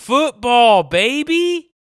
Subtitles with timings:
[0.00, 1.72] Football, baby.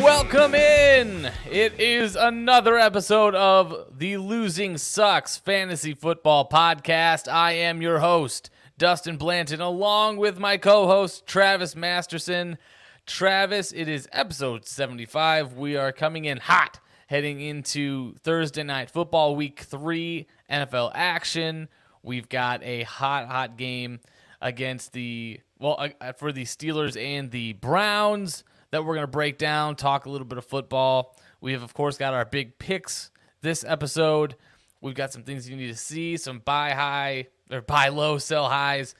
[0.00, 1.32] Welcome in.
[1.50, 7.26] It is another episode of the Losing Sucks Fantasy Football Podcast.
[7.26, 8.48] I am your host,
[8.78, 12.58] Dustin Blanton, along with my co host, Travis Masterson.
[13.08, 15.54] Travis, it is episode 75.
[15.54, 21.68] We are coming in hot heading into Thursday night football week three NFL action.
[22.02, 24.00] We've got a hot, hot game
[24.42, 29.38] against the, well, uh, for the Steelers and the Browns that we're going to break
[29.38, 31.16] down, talk a little bit of football.
[31.40, 34.36] We have, of course, got our big picks this episode.
[34.82, 38.50] We've got some things you need to see, some buy high or buy low, sell
[38.50, 38.94] highs,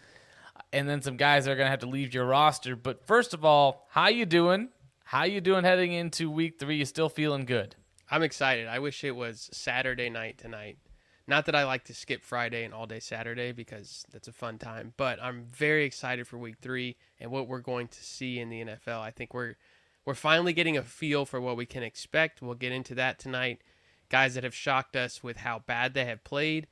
[0.72, 2.76] and then some guys that are going to have to leave your roster.
[2.76, 4.68] But first of all, how you doing?
[5.04, 6.76] How you doing heading into week three?
[6.76, 7.76] You still feeling good?
[8.10, 8.68] I'm excited.
[8.68, 10.78] I wish it was Saturday night tonight.
[11.26, 14.56] Not that I like to skip Friday and all day Saturday because that's a fun
[14.58, 18.48] time, but I'm very excited for week 3 and what we're going to see in
[18.48, 19.00] the NFL.
[19.00, 19.54] I think we're
[20.06, 22.40] we're finally getting a feel for what we can expect.
[22.40, 23.60] We'll get into that tonight.
[24.08, 26.66] Guys that have shocked us with how bad they have played,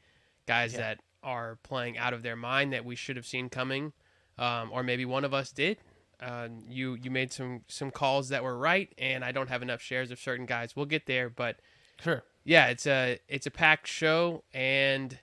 [0.47, 0.79] guys Yeah.
[0.81, 3.93] that are playing out of their mind that we should have seen coming,
[4.39, 5.77] um, or maybe one of us did.
[6.21, 9.83] Uh, you you made some some calls that were right, and I don't have enough
[9.83, 10.75] shares of certain guys.
[10.75, 11.59] We'll get there, but
[12.03, 12.23] Sure.
[12.45, 15.19] yeah, it's a it's a packed show, and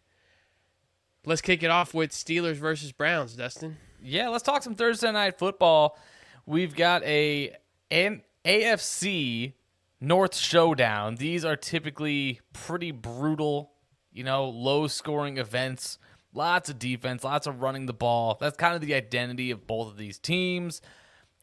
[1.26, 3.36] let's kick it off with Steelers versus Browns.
[3.36, 5.98] Dustin, Yeah, let's talk some Thursday night football.
[6.46, 7.56] We've got a
[7.90, 9.54] an AFC
[10.02, 11.16] North showdown.
[11.16, 13.72] These are typically pretty brutal,
[14.14, 15.98] you know, low scoring events.
[16.36, 18.38] Lots of defense, lots of running the ball.
[18.40, 20.82] That's kind of the identity of both of these teams.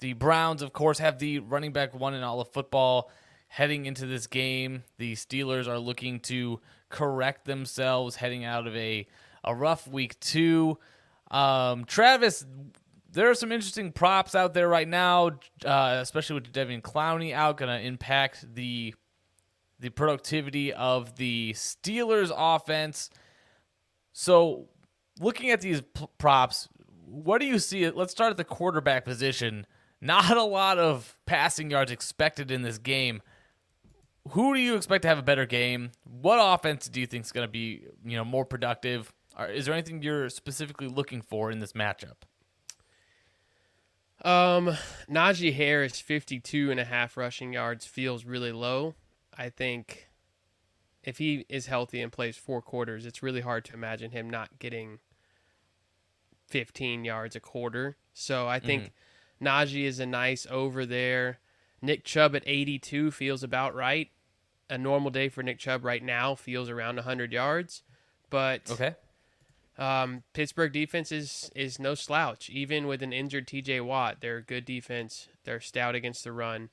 [0.00, 3.10] The Browns, of course, have the running back one in all of football.
[3.48, 9.06] Heading into this game, the Steelers are looking to correct themselves heading out of a,
[9.44, 10.78] a rough week two.
[11.30, 12.44] Um, Travis,
[13.12, 15.32] there are some interesting props out there right now,
[15.64, 18.94] uh, especially with Devin Clowney out, going to impact the
[19.80, 23.10] the productivity of the Steelers offense.
[24.12, 24.68] So,
[25.18, 26.68] looking at these p- props,
[27.06, 27.88] what do you see?
[27.90, 29.66] Let's start at the quarterback position.
[30.00, 33.22] Not a lot of passing yards expected in this game.
[34.30, 35.92] Who do you expect to have a better game?
[36.04, 39.12] What offense do you think is going to be, you know, more productive?
[39.38, 42.16] Or is there anything you're specifically looking for in this matchup?
[44.22, 44.76] um,
[45.10, 48.94] Najee Harris, 52 and a half rushing yards feels really low.
[49.40, 50.08] I think
[51.02, 54.58] if he is healthy and plays four quarters, it's really hard to imagine him not
[54.58, 54.98] getting
[56.48, 57.96] 15 yards a quarter.
[58.12, 58.92] So I think
[59.42, 61.38] Najee is a nice over there.
[61.80, 64.10] Nick Chubb at 82 feels about right.
[64.68, 67.82] A normal day for Nick Chubb right now feels around 100 yards,
[68.28, 68.94] but Okay.
[69.78, 72.50] um, Pittsburgh defense is is no slouch.
[72.50, 73.80] Even with an injured T.J.
[73.80, 75.28] Watt, they're a good defense.
[75.44, 76.68] They're stout against the run.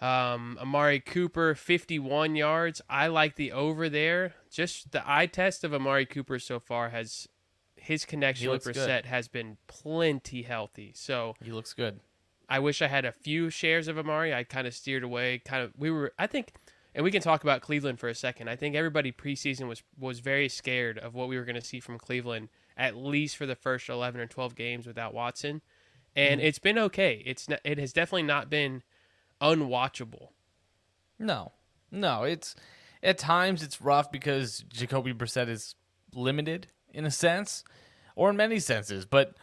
[0.00, 2.82] Um, Amari Cooper, 51 yards.
[2.88, 4.34] I like the over there.
[4.50, 7.28] Just the eye test of Amari Cooper so far has
[7.76, 8.76] his connection with good.
[8.76, 10.92] Brissett has been plenty healthy.
[10.94, 12.00] So He looks good.
[12.48, 14.34] I wish I had a few shares of Amari.
[14.34, 15.38] I kind of steered away.
[15.38, 16.52] Kind of we were I think
[16.94, 18.48] and we can talk about Cleveland for a second.
[18.48, 21.80] I think everybody preseason was was very scared of what we were going to see
[21.80, 25.62] from Cleveland at least for the first 11 or 12 games without Watson.
[26.16, 27.22] And it's been okay.
[27.26, 28.82] It's not, it has definitely not been
[29.44, 30.28] unwatchable.
[31.18, 31.52] No,
[31.90, 32.24] no.
[32.24, 32.56] It's
[33.02, 35.74] at times it's rough because Jacoby Brissett is
[36.14, 37.64] limited in a sense,
[38.16, 39.04] or in many senses.
[39.04, 39.36] But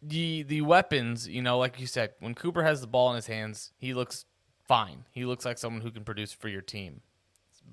[0.00, 3.26] the the weapons, you know, like you said, when Cooper has the ball in his
[3.26, 4.24] hands, he looks
[4.66, 5.04] fine.
[5.10, 7.02] He looks like someone who can produce for your team.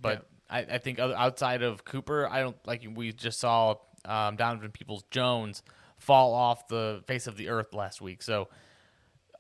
[0.02, 3.76] But I, I think other- outside of Cooper, I don't like we just saw
[4.06, 5.64] um, Donovan Peoples Jones
[5.98, 8.22] fall off the face of the earth last week.
[8.22, 8.50] So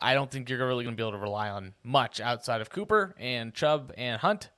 [0.01, 2.69] I don't think you're really going to be able to rely on much outside of
[2.69, 4.49] Cooper and Chubb and Hunt,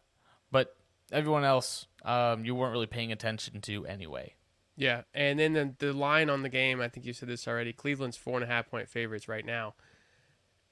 [0.51, 0.75] but
[1.11, 4.35] everyone else um, you weren't really paying attention to anyway.
[4.77, 7.73] Yeah, and then the, the line on the game, I think you said this already.
[7.73, 9.73] Cleveland's four and a half point favorites right now.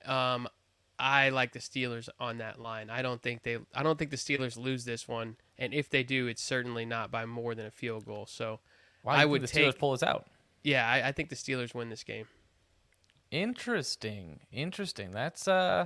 [0.06, 0.48] Um,
[0.98, 2.90] I like the Steelers on that line.
[2.90, 3.58] I don't think they.
[3.74, 7.12] I don't think the Steelers lose this one, and if they do, it's certainly not
[7.12, 8.26] by more than a field goal.
[8.26, 8.60] So,
[9.04, 10.28] Why I would the Steelers take- pull this out?
[10.64, 12.26] yeah, I, I think the Steelers win this game.
[13.32, 15.12] Interesting, interesting.
[15.12, 15.86] That's uh,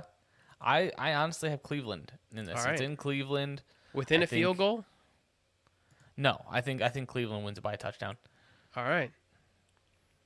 [0.60, 2.54] I I honestly have Cleveland in this.
[2.60, 2.80] All It's right.
[2.80, 3.62] in Cleveland.
[3.92, 4.84] Within I a field think- goal.
[6.16, 8.16] No, I think I think Cleveland wins it by a touchdown.
[8.76, 9.10] All right.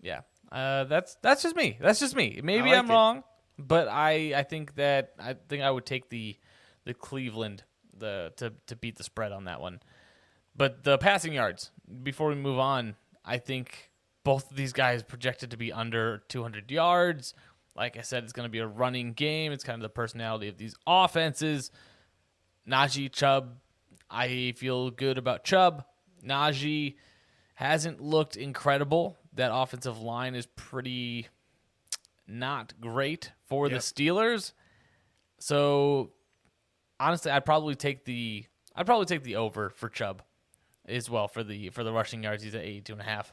[0.01, 0.21] Yeah.
[0.53, 1.77] Uh, that's that's just me.
[1.81, 2.41] That's just me.
[2.43, 2.93] Maybe I'm it.
[2.93, 3.25] wrong,
[3.59, 6.37] but I I think that I think I would take the
[6.85, 7.65] the Cleveland
[7.97, 9.81] the to to beat the spread on that one.
[10.55, 11.71] But the passing yards,
[12.03, 13.88] before we move on, I think
[14.29, 17.33] both of these guys projected to be under 200 yards.
[17.75, 19.53] Like I said, it's going to be a running game.
[19.53, 21.71] It's kind of the personality of these offenses.
[22.69, 23.55] Najee Chubb,
[24.11, 25.83] I feel good about Chubb.
[26.23, 26.97] Najee
[27.55, 29.17] hasn't looked incredible.
[29.33, 31.29] That offensive line is pretty
[32.27, 33.73] not great for Yep.
[33.73, 34.53] the Steelers.
[35.39, 36.11] So
[37.01, 38.45] honestly, I'd probably take the
[38.77, 40.23] I'd probably take the over for Chubb
[40.87, 42.43] as well for the for the rushing yards.
[42.43, 43.33] He's at 82 and a half.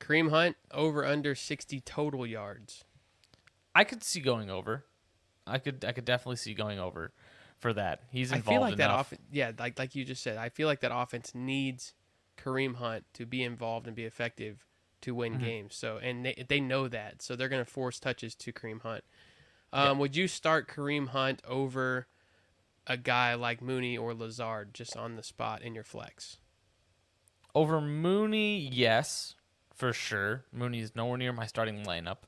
[0.00, 2.84] Kareem Hunt over under 60 total yards.
[3.74, 4.84] I could see going over.
[5.46, 7.12] I could I could definitely see going over
[7.58, 8.00] for that.
[8.10, 8.48] He's involved.
[8.48, 10.94] I feel like that off yeah, like like you just said, I feel like that
[10.94, 11.94] offense needs
[12.36, 14.64] Kareem Hunt to be involved and be effective
[15.02, 15.44] to win Mm-hmm.
[15.44, 15.76] games.
[15.76, 17.22] So and they, they know that.
[17.22, 19.04] So they're going to force touches to Kareem Hunt.
[19.72, 22.06] Um, would you start Kareem Hunt over
[22.86, 26.38] a guy like Mooney or Lazard just on the spot in your flex?
[27.54, 29.34] Over Mooney, yes,
[29.76, 30.44] for sure.
[30.52, 32.18] Mooney is nowhere near my starting lineup.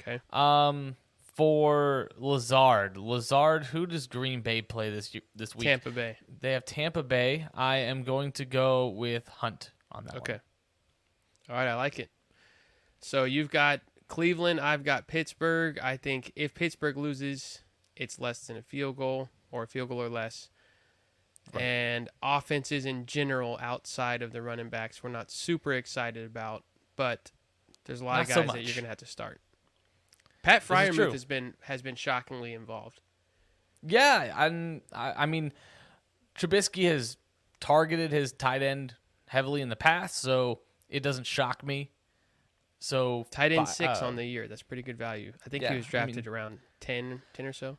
[0.00, 0.20] Okay.
[0.30, 0.96] Um,
[1.34, 5.64] for Lazard, Lazard, who does Green Bay play this year, this week?
[5.64, 6.16] Tampa Bay.
[6.40, 7.46] They have Tampa Bay.
[7.54, 10.16] I am going to go with Hunt on that.
[10.16, 10.32] Okay.
[10.34, 10.40] one.
[11.50, 12.10] All right, I like it.
[13.00, 15.78] So you've got Cleveland, I've got Pittsburgh.
[15.82, 17.62] I think if Pittsburgh loses,
[17.96, 20.48] it's less than a field goal or a field goal or less.
[21.52, 21.62] Right.
[21.62, 26.64] And offenses in general outside of the running backs we're not super excited about,
[26.96, 27.30] but
[27.84, 29.40] there's a lot of Not so guys that you're going to have to start.
[30.42, 31.06] Pat This is true.
[31.06, 33.00] Freiermuth has been has been shockingly involved.
[33.86, 35.52] Yeah, I'm, I, I mean,
[36.38, 37.16] Trubisky has
[37.60, 38.94] targeted his tight end
[39.26, 41.90] heavily in the past, so it doesn't shock me.
[42.78, 44.46] So Tight end 6 uh, on the year.
[44.48, 45.32] That's pretty good value.
[45.44, 47.78] I think yeah, he was I drafted mean- around 10, 10 or so.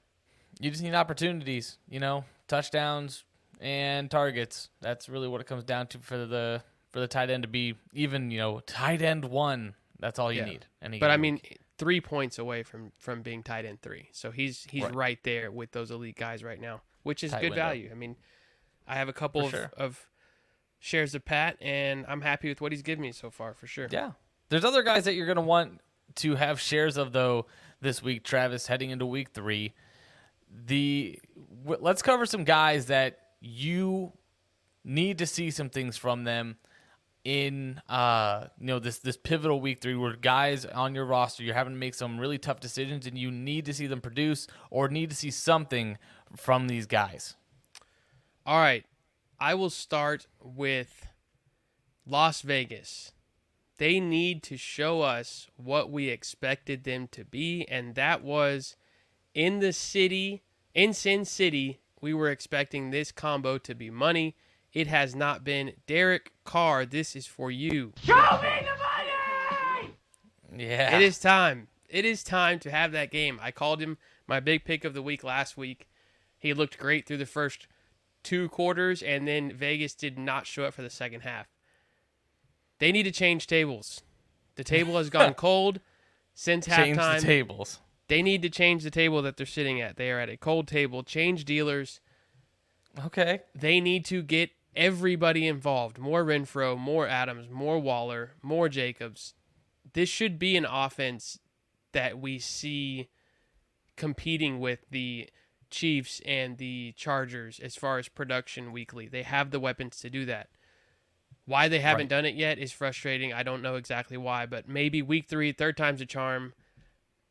[0.59, 3.23] you just need opportunities, you know, touchdowns
[3.59, 4.69] and targets.
[4.81, 6.63] That's really what it comes down to for the
[6.95, 9.75] for the tight end to be even, you know, tight end one.
[9.99, 10.45] That's all you Yeah.
[10.45, 10.65] need.
[10.81, 11.59] Any But I mean, week.
[11.77, 14.95] three points away from from being tight end three, so he's he's Right.
[14.95, 17.65] right, there with those elite guys right now, which is Tight good window.
[17.65, 17.89] value.
[17.91, 18.15] I mean,
[18.87, 19.71] I have a couple For of, sure.
[19.75, 20.09] of
[20.79, 23.89] shares of Pat, and I'm happy with what he's given me so far for sure.
[23.91, 24.13] yeah,
[24.47, 25.81] there's other guys that you're gonna want
[26.15, 27.45] to have shares of though
[27.81, 28.23] this week.
[28.23, 29.73] Travis heading into week three.
[30.49, 31.19] The
[31.63, 34.13] w- let's cover some guys that you
[34.85, 36.57] need to see some things from them
[37.25, 41.55] in uh you know this this pivotal week three where guys on your roster you're
[41.55, 44.87] having to make some really tough decisions and you need to see them produce or
[44.89, 45.97] need to see something
[46.37, 47.35] from these guys
[48.45, 48.85] All right,
[49.39, 51.07] I will start with
[52.05, 53.11] Las Vegas.
[53.77, 58.75] They need to show us what we expected them to be, and that was
[59.33, 60.43] in the city,
[60.75, 61.81] in Sin City.
[62.01, 64.35] We were expecting this combo to be money.
[64.75, 65.73] It has not been.
[65.87, 67.93] Derek Carr, this is for you.
[68.03, 68.21] Show me
[68.61, 69.93] the money!
[70.57, 71.69] Yeah It is time.
[71.89, 73.39] It is time to have that game.
[73.41, 75.87] I called him my big pick of the week last week.
[76.37, 77.67] He looked great through the first
[78.21, 81.47] two quarters, and then Vegas did not show up for the second half.
[82.79, 84.01] They need to change tables.
[84.55, 85.79] The table has gone cold
[86.33, 87.21] since change halftime.
[87.21, 89.97] the tables they need to change the table that they're sitting at.
[89.97, 91.03] They are at a cold table.
[91.03, 92.01] Change dealers.
[93.05, 95.97] okay They need to get everybody involved.
[95.97, 99.33] More Renfrow, more Adams, more Waller, more Jacobs.
[99.93, 101.39] This should be an offense
[101.93, 103.07] that we see
[103.95, 105.29] competing with the
[105.69, 109.07] Chiefs and the Chargers as far as production weekly.
[109.07, 110.49] They have the weapons to do that.
[111.45, 112.09] Why they haven't Right.
[112.09, 113.31] done it yet is frustrating.
[113.31, 116.53] I don't know exactly why, but maybe week three, third time's a charm.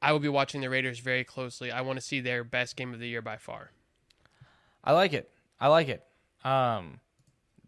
[0.01, 1.73] I will be watching the Raiders very closely.
[1.73, 3.73] I want to see their best game of the year by far.
[4.83, 5.31] I like it.
[5.59, 6.05] I like it.
[6.45, 7.01] Um,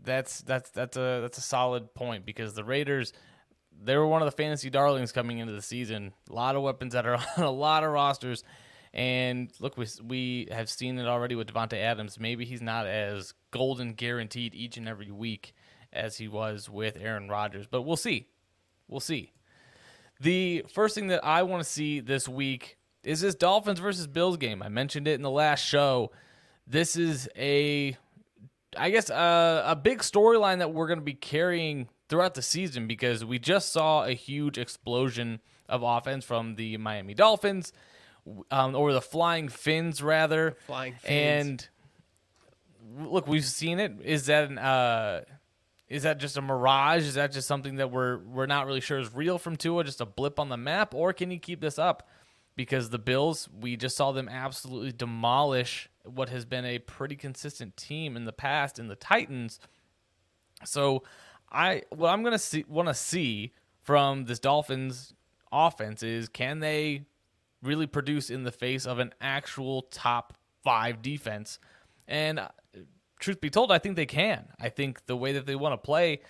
[0.06, 3.12] that's that's that's a that's a solid point because the Raiders,
[3.78, 6.14] they were one of the fantasy darlings coming into the season.
[6.30, 8.42] A lot of weapons that are on a lot of rosters,
[8.94, 12.18] and look, we we have seen it already with Davante Adams.
[12.18, 15.54] Maybe he's not as golden guaranteed each and every week
[15.92, 18.28] as he was with Aaron Rodgers, but we'll see.
[18.88, 19.32] We'll see.
[20.20, 24.36] The first thing that I want to see this week is this Dolphins versus Bills
[24.36, 24.62] game.
[24.62, 26.10] I mentioned it in the last show.
[26.66, 27.96] This is a,
[28.78, 32.86] I guess, uh, a big storyline that we're going to be carrying throughout the season
[32.86, 37.72] because we just saw a huge explosion of offense from the Miami Dolphins,
[38.50, 40.56] um, or the Flying Fins, rather.
[40.66, 41.04] Flying Fins.
[41.04, 41.68] And
[43.10, 43.92] look, we've seen it.
[44.02, 45.22] Is that an, uh,
[45.88, 47.02] is that just a mirage?
[47.02, 50.00] Is that just something that we're we're not really sure is real from Tua, just
[50.00, 52.08] a blip on the map, or can he keep this up?
[52.56, 57.76] Because the Bills, we just saw them absolutely demolish what has been a pretty consistent
[57.76, 59.58] team in the past in the Titans.
[60.64, 61.02] So
[61.50, 65.14] I what I'm gonna see want to see from this Dolphins
[65.52, 67.04] offense is can they
[67.62, 71.58] really produce in the face of an actual top five defense?
[72.08, 72.48] And uh,
[73.18, 74.48] truth be told, I think they can.
[74.60, 76.20] I think the way that they want to play,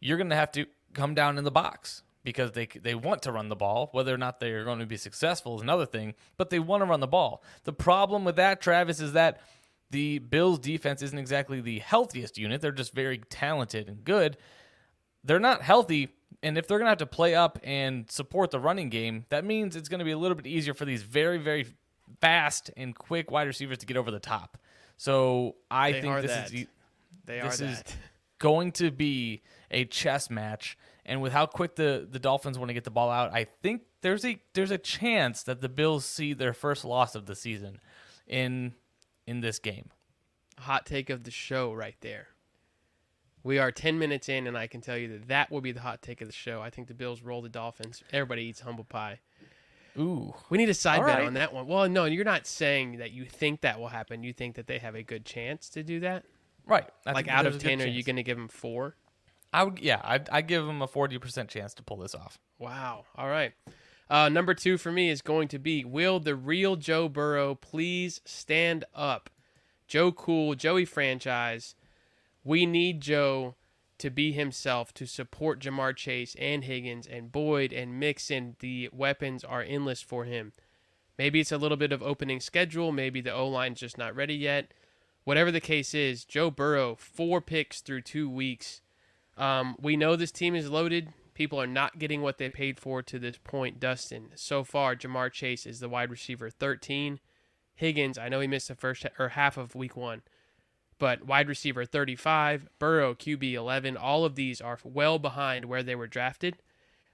[0.00, 3.48] you're to have to come down in the box because they they want to run
[3.48, 3.88] the ball.
[3.92, 6.84] Whether or not they're going to be successful is another thing, but they want to
[6.84, 7.40] run the ball.
[7.62, 9.40] The problem with that, Travis, is that
[9.92, 12.60] the Bills defense isn't exactly the healthiest unit.
[12.60, 14.38] They're just very talented and good.
[15.22, 16.08] They're not healthy,
[16.42, 19.44] and if they're going to have to play up and support the running game, that
[19.44, 21.64] means it's going to be a little bit easier for these very very
[22.20, 24.58] fast and quick wide receivers to get over the top.
[24.96, 26.52] So I They think this that.
[26.52, 26.66] is
[27.24, 27.82] They this are is
[28.40, 30.76] going to be a chess match.
[31.06, 33.82] And with how quick the, the Dolphins want to get the ball out, I think
[34.02, 37.80] there's a there's a chance that the Bills see their first loss of the season
[38.26, 38.74] in
[39.26, 39.90] in this game.
[40.58, 42.28] Hot take of the show right there.
[43.44, 45.80] We are 10 minutes in, and I can tell you that that will be the
[45.80, 46.60] hot take of the show.
[46.60, 48.02] I think the Bills roll the Dolphins.
[48.12, 49.20] Everybody eats humble pie.
[49.96, 50.34] Ooh.
[50.50, 51.26] We need a side All bet right.
[51.26, 51.68] on that one.
[51.68, 54.24] Well, no, you're not saying that you think that will happen.
[54.24, 56.24] You think that they have a good chance to do that?
[56.66, 56.88] Right.
[57.06, 58.96] I like out of 10, are you going to give them four?
[59.52, 62.38] I would yeah, I I give them a 40% chance to pull this off.
[62.58, 63.04] Wow.
[63.16, 63.52] All right.
[64.08, 68.20] Uh, number two for me is going to be Will the real Joe Burrow please
[68.24, 69.30] stand up?
[69.88, 71.74] Joe Cool, Joey franchise.
[72.44, 73.54] We need Joe
[73.98, 78.56] to be himself to support Ja'Marr Chase and Higgins and Boyd and Mixon.
[78.60, 80.52] The weapons are endless for him.
[81.18, 82.92] Maybe it's a little bit of opening schedule.
[82.92, 84.72] Maybe the O line's just not ready yet.
[85.24, 88.82] Whatever the case is, Joe Burrow, four picks through two weeks.
[89.36, 91.12] Um, we know this team is loaded.
[91.34, 93.78] People are not getting what they paid for to this point.
[93.78, 97.20] Dustin, so far, Ja'Marr Chase is the wide receiver 13.
[97.74, 100.22] Higgins, I know he missed the first or half of week one,
[100.98, 102.68] but wide receiver 35.
[102.78, 103.98] Burrow, QB 11.
[103.98, 106.56] All of these are well behind where they were drafted.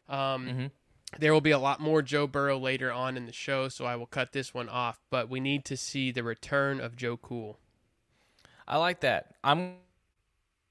[0.09, 0.71] Um, Mhm.
[1.19, 3.97] There will be a lot more Joe Burrow later on in the show, so I
[3.97, 5.03] will cut this one off.
[5.11, 7.59] But we need to see the return of Joe Cool.
[8.67, 9.35] I like that.
[9.45, 9.77] I'm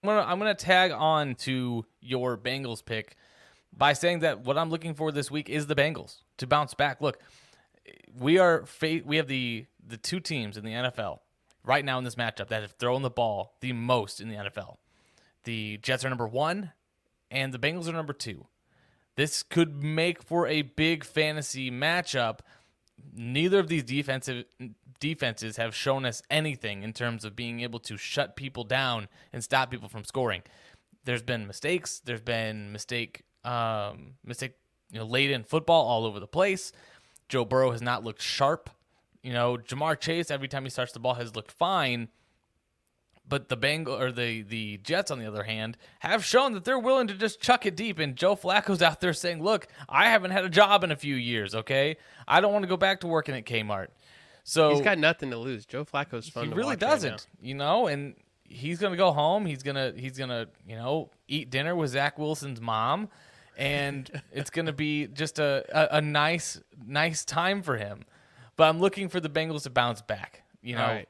[0.10, 3.16] gonna I'm gonna tag on to your Bengals pick
[3.76, 7.02] by saying that what I'm looking for this week is the Bengals to bounce back.
[7.02, 7.20] Look,
[8.18, 11.20] we are fa- we have the the two teams in the NFL
[11.64, 14.78] right now in this matchup that have thrown the ball the most in the NFL.
[15.44, 16.72] The Jets are number one,
[17.30, 18.48] and the Bengals are number two.
[19.16, 22.40] This could make for a big fantasy matchup.
[23.14, 24.46] Neither of these defensive
[25.00, 29.44] defenses have shown us anything in terms of being able to shut people down and
[29.44, 30.44] stop people from scoring.
[31.04, 32.02] There's been mistakes.
[32.04, 34.54] There's been mistake um, mistake
[34.92, 36.72] you know late in football all over the place.
[37.28, 38.70] Joe Burrow has not looked sharp.
[39.24, 42.10] You know, Ja'Marr Chase every time he starts the ball has looked fine.
[43.28, 46.80] But the Bengal or the the Jets, on the other hand, have shown that they're
[46.80, 47.98] willing to just chuck it deep.
[47.98, 51.16] And Joe Flacco's out there saying, "Look, I haven't had a job in a few
[51.16, 51.56] years.
[51.56, 51.98] Okay,
[52.28, 53.88] I don't want to go back to working at Kmart."
[54.44, 55.66] So He's got nothing to lose.
[55.66, 57.48] Joe Flacco's fun he really doesn't, now.
[57.48, 57.88] you know.
[57.88, 58.16] And
[58.52, 59.46] he's gonna go home.
[59.46, 63.10] He's gonna he's gonna you know eat dinner with Zach Wilson's mom,
[63.58, 68.04] and it's gonna be just a, a a nice nice time for him.
[68.56, 70.44] But I'm looking for the Bengals to bounce back.
[70.62, 71.10] You know, right.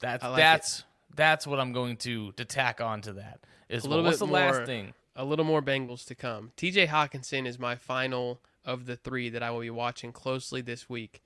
[0.00, 3.40] that's like that's that's what I'm going to to tack on to that.
[3.68, 4.94] Is A little what's bit the more- last thing?
[5.14, 6.52] a little more Bengals to come.
[6.56, 10.88] TJ Hockenson is my final of the three that I will be watching closely this
[10.88, 11.22] week.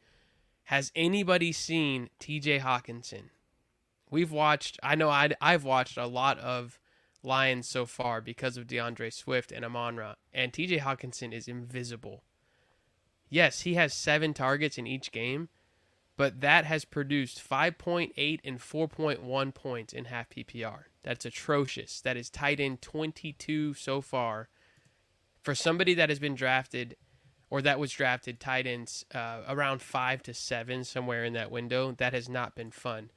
[0.64, 3.30] Has anybody seen TJ Hockenson?
[4.10, 6.80] We've watched, I know i I've watched a lot of
[7.22, 12.24] Lions so far because of DeAndre Swift and Amon Ra, and TJ Hockenson is invisible.
[13.28, 15.48] Yes, he has seven targets in each game,
[16.16, 20.84] but that has produced 5.8 and 4.1 points in half PPR.
[21.02, 22.00] That's atrocious.
[22.00, 24.48] That is tight end 22 so far.
[25.42, 26.96] For somebody that has been drafted
[27.50, 31.92] or that was drafted tight ends uh, around five to seven, somewhere in that window,
[31.92, 33.10] that has not been fun.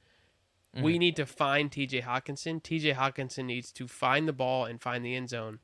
[0.82, 2.62] We need to find TJ Hockenson.
[2.62, 5.58] TJ Hockenson needs to find the ball and find the end zone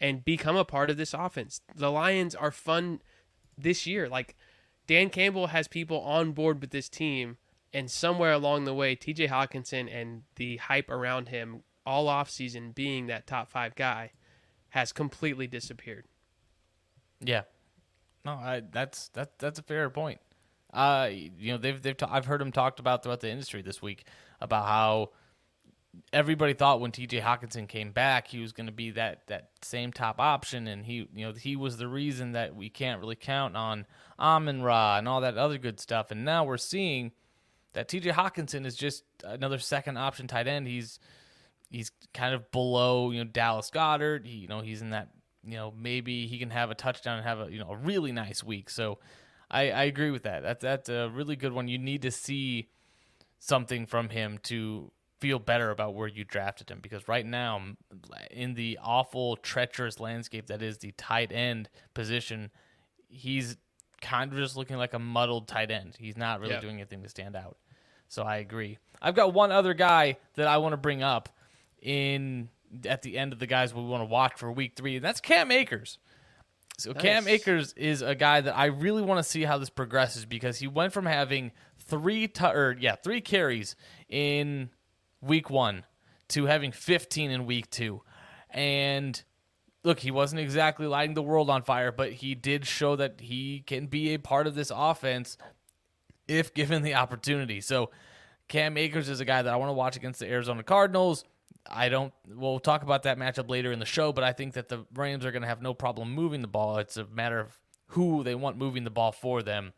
[0.00, 1.60] and become a part of this offense.
[1.74, 3.00] The Lions are fun
[3.56, 4.08] this year.
[4.08, 4.36] Like
[4.90, 7.36] Dan Campbell has people on board with this team,
[7.72, 13.06] and somewhere along the way, TJ Hockenson and the hype around him all offseason being
[13.06, 14.10] that top five guy
[14.70, 16.06] has completely disappeared.
[17.20, 17.42] Yeah,
[18.24, 20.18] no, I, that's that that's a fair point.
[20.74, 23.80] Uh, you know, they've they've ta- I've heard him talked about throughout the industry this
[23.80, 24.08] week
[24.40, 25.10] about how
[26.12, 27.20] everybody thought when T.J.
[27.20, 31.08] Hockenson came back he was going to be that that same top option, and he
[31.14, 33.86] you know he was the reason that we can't really count on
[34.18, 36.10] Amon Ra and all that other good stuff.
[36.10, 37.12] And now we're seeing
[37.72, 40.66] that TJ Hockenson is just another second option tight end.
[40.66, 40.98] He's
[41.70, 44.26] he's kind of below, you know, Dallas Goedert.
[44.26, 45.08] He, you know, he's in that,
[45.44, 48.12] you know, maybe he can have a touchdown and have a, you know, a really
[48.12, 48.68] nice week.
[48.70, 48.98] So
[49.50, 50.42] I, I agree with that.
[50.42, 51.68] That's that's a really good one.
[51.68, 52.68] You need to see
[53.38, 57.62] something from him to feel better about where you drafted him because right now
[58.30, 62.50] in the awful treacherous landscape that is the tight end position,
[63.08, 63.56] he's
[64.00, 65.94] kind of just looking like a muddled tight end.
[65.98, 67.58] He's not really doing anything to stand out.
[68.08, 68.78] So I agree.
[69.00, 71.28] I've got one other guy that I want to bring up
[71.80, 72.48] in
[72.84, 75.20] at the end of the guys we want to watch for week three, and that's
[75.20, 75.98] Cam Akers.
[76.78, 77.02] So nice.
[77.02, 80.58] Cam Akers is a guy that I really want to see how this progresses because
[80.58, 83.76] he went from having three t- or yeah three carries
[84.08, 84.70] in
[85.20, 85.84] week one
[86.28, 88.02] to having 15 in week two,
[88.50, 89.22] and
[89.84, 93.62] look, he wasn't exactly lighting the world on fire, but he did show that he
[93.66, 95.36] can be a part of this offense
[96.28, 97.60] if given the opportunity.
[97.60, 97.90] So
[98.48, 101.24] Cam Akers is a guy that I want to watch against the Arizona Cardinals.
[101.68, 102.12] I don't.
[102.26, 105.24] We'll talk about that matchup later in the show, but I think that the Rams
[105.24, 106.78] are going to have no problem moving the ball.
[106.78, 107.58] It's a matter of
[107.88, 109.72] who they want moving the ball for them.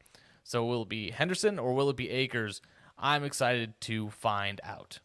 [0.45, 2.61] So will it be Henderson or will it be Akers?
[2.99, 5.01] I'm excited to find out.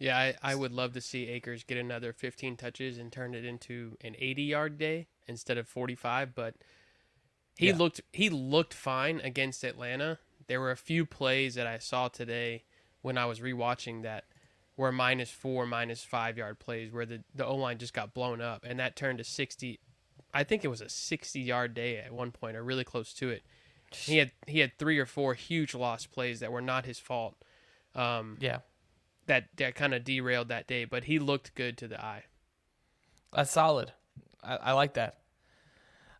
[0.00, 3.44] Yeah, I, I would love to see Akers get another 15 touches and turn it
[3.44, 6.34] into an 80 yard day instead of 45.
[6.34, 6.54] But
[7.56, 7.76] he yeah.
[7.76, 10.18] looked he looked fine against Atlanta.
[10.48, 12.64] There were a few plays that I saw today
[13.02, 14.24] when I was rewatching that
[14.74, 18.40] were minus four, minus five yard plays where the the O line just got blown
[18.40, 19.80] up, and that turned to 60.
[20.32, 23.28] I think it was a 60 yard day at one point, or really close to
[23.28, 23.42] it.
[23.92, 27.36] He had he had three or four huge lost plays that were not his fault.
[27.94, 28.60] Um, yeah
[29.30, 32.24] that that kind of derailed that day, but he looked good to the eye.
[33.32, 33.92] That's solid.
[34.42, 35.18] I, I like that.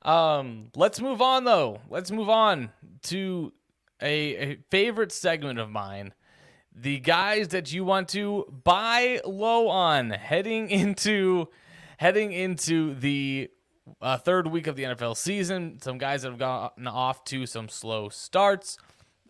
[0.03, 1.81] Um, let's move on though.
[1.91, 2.71] Let's move on
[3.05, 3.53] to
[4.01, 6.15] a, a favorite segment of mine.
[6.73, 11.49] The guys that you want to buy low on heading into
[11.99, 13.51] heading into the
[14.01, 15.81] uh, third week of the NFL season.
[15.83, 18.79] Some guys that have gotten off to some slow starts.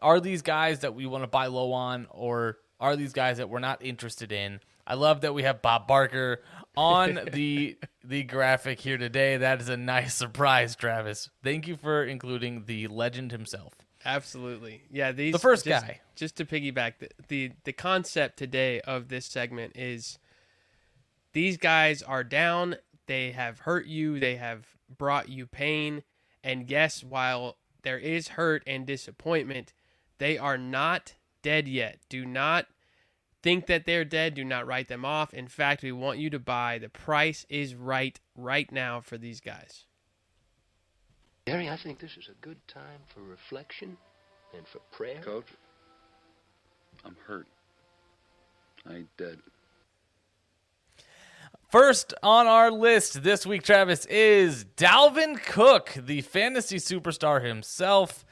[0.03, 3.49] Are these guys that we want to buy low on, or are these guys that
[3.49, 4.61] we're not interested in.
[4.87, 6.43] I love that we have Bob Barker
[6.77, 9.37] on the the graphic here today.
[9.37, 11.31] That is a nice surprise, Travis.
[11.45, 13.75] Thank you for including the legend himself.
[14.05, 14.83] Absolutely.
[14.91, 16.01] Yeah, these The first just, guy.
[16.17, 20.19] Just to piggyback the, the the concept today of this segment is
[21.33, 24.67] these guys are down, they have hurt you, they have
[24.97, 26.03] brought you pain,
[26.43, 29.73] and yes, while there is hurt and disappointment,
[30.19, 31.99] they are not dead yet.
[32.09, 32.67] Do not
[33.43, 34.35] think that they're dead.
[34.35, 35.33] Do not write them off.
[35.33, 36.79] In fact, we want you to buy.
[36.79, 39.87] The price is right right now for these guys.
[41.47, 43.97] Gary, I think this is a good time for reflection
[44.57, 45.21] and for prayer.
[45.23, 45.47] Coach,
[47.05, 47.47] I'm hurt.
[48.87, 49.39] I ain't dead.
[51.71, 58.25] First on our list this week, Travis, is Dalvin Cook, the fantasy superstar himself.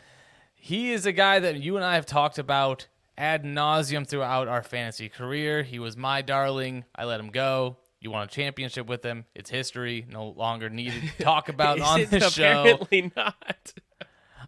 [0.54, 2.88] He is a guy that you and I have talked about
[3.18, 5.62] ad nauseum throughout our fantasy career.
[5.62, 6.84] He was my darling.
[6.94, 7.76] I let him go.
[8.00, 9.24] You won a championship with him.
[9.34, 10.06] It's history.
[10.08, 12.60] No longer needed to talk about on the show.
[12.60, 13.72] Apparently not.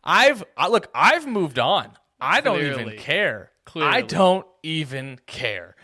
[0.04, 0.88] I've I, look.
[0.94, 1.90] I've moved on.
[2.20, 2.82] I don't Clearly.
[2.82, 3.50] even care.
[3.64, 3.90] Clearly.
[3.92, 5.74] I don't even care.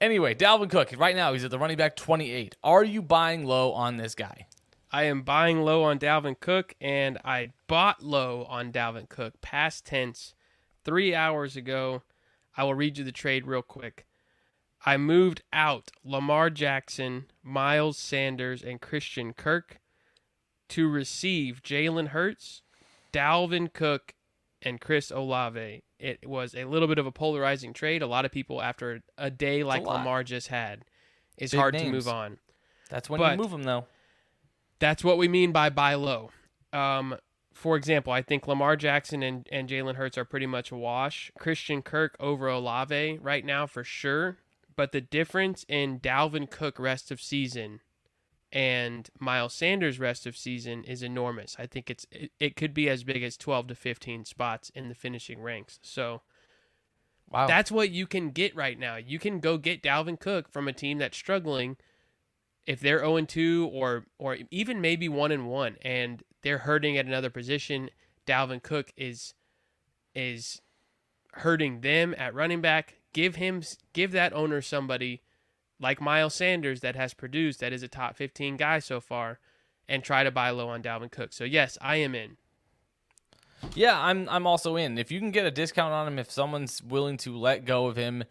[0.00, 0.92] Anyway, Dalvin Cook.
[0.98, 2.56] Right now, he's at the running back 28.
[2.64, 4.46] Are you buying low on this guy?
[4.90, 9.86] I am buying low on Dalvin Cook, and I bought low on Dalvin Cook, past
[9.86, 10.34] tense,
[10.84, 12.02] three hours ago.
[12.56, 14.06] I will read you the trade real quick.
[14.84, 19.80] I moved out Lamar Jackson, Miles Sanders, and Christian Kirk
[20.70, 22.62] to receive Jalen Hurts,
[23.12, 24.14] Dalvin Cook,
[24.60, 25.82] and Chris Olave.
[25.98, 28.02] It was a little bit of a polarizing trade.
[28.02, 30.84] A lot of people, after a day like Lamar just had,
[31.36, 31.86] it's Big hard names.
[31.86, 32.38] to move on.
[32.90, 33.86] That's when but you move them, though.
[34.78, 36.30] That's what we mean by buy low.
[36.72, 37.16] Um,
[37.52, 41.30] for example, I think Lamar Jackson and, and Jalen Hurts are pretty much a wash.
[41.38, 44.38] Christian Kirk over Olave right now for sure.
[44.74, 47.80] But the difference in Dalvin Cook rest of season
[48.52, 51.56] and Miles Sanders rest of season is enormous.
[51.58, 54.88] I think it's it, it could be as big as 12 to 15 spots in
[54.88, 55.78] the finishing ranks.
[55.82, 56.22] So
[57.30, 57.46] wow.
[57.46, 58.96] That's what you can get right now.
[58.96, 61.76] You can go get Dalvin Cook from a team that's struggling
[62.66, 67.06] if they're 0 2 or or even maybe 1 and 1 and they're hurting at
[67.06, 67.90] another position.
[68.26, 69.34] Dalvin Cook is
[70.14, 70.60] is
[71.34, 72.98] hurting them at running back.
[73.12, 75.22] Give him give that owner somebody
[75.80, 79.40] like Miles Sanders that has produced that is a top 15 guy so far
[79.88, 81.32] and try to buy low on Dalvin Cook.
[81.32, 82.36] So yes, I am in.
[83.74, 84.98] Yeah, I'm I'm also in.
[84.98, 87.96] If you can get a discount on him, if someone's willing to let go of
[87.96, 88.24] him,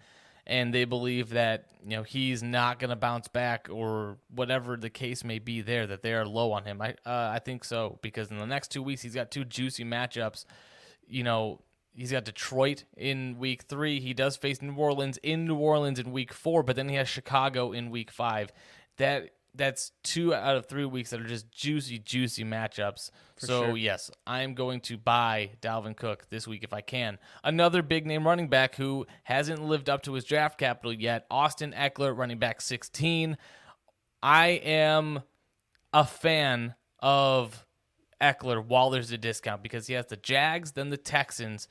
[0.45, 4.89] and they believe that you know he's not going to bounce back or whatever the
[4.89, 6.81] case may be, there that they are low on him.
[6.81, 9.83] I uh, I think so because in the next two weeks he's got two juicy
[9.83, 10.45] matchups.
[11.07, 11.61] You know
[11.93, 13.99] he's got Detroit in week three.
[13.99, 17.07] He does face New Orleans in New Orleans in week four, but then he has
[17.07, 18.51] Chicago in week five.
[18.97, 23.11] That that's two out of three weeks that are just juicy, juicy matchups.
[23.37, 23.77] so sure.
[23.77, 27.19] yes, I'm going to buy Dalvin Cook this week if I can.
[27.43, 31.73] Another big name running back who hasn't lived up to his draft capital yet, Austin
[31.77, 33.37] Ekeler, running back 16.
[34.23, 35.23] I am
[35.93, 37.65] a fan of
[38.21, 41.67] Ekeler while there's a discount because he has the Jags, then the Texans,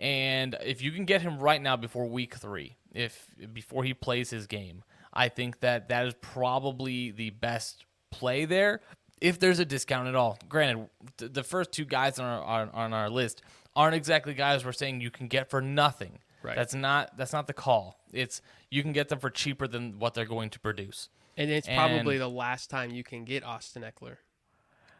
[0.00, 4.30] and if you can get him right now before Week Three, if before he plays
[4.30, 4.82] his game,
[5.14, 8.80] I think that that is probably the best play there.
[9.20, 12.70] If there's a discount at all, granted, th- the first two guys on our on,
[12.70, 13.40] on our list
[13.76, 16.18] aren't exactly guys we're saying you can get for nothing.
[16.42, 16.56] Right.
[16.56, 17.98] That's not that's not the call.
[18.12, 21.08] It's you can get them for cheaper than what they're going to produce.
[21.36, 24.16] And it's And- probably the last time you can get Austin Ekeler.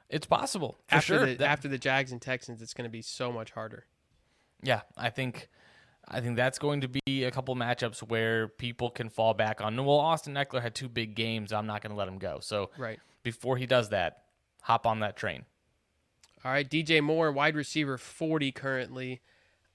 [0.09, 1.27] It's possible for After sure.
[1.27, 3.85] the That- after the Jags and Texans, it's going to be so much harder.
[4.62, 5.48] Yeah, I think
[6.08, 9.76] I think that's going to be a couple matchups where people can fall back on.
[9.76, 11.52] Well, Austin Ekeler had two big games.
[11.52, 12.38] I'm not going to let him go.
[12.40, 13.00] So Right.
[13.22, 14.24] before he does that,
[14.62, 15.44] hop on that train.
[16.44, 19.22] All right, DJ Moore, wide receiver 40 currently.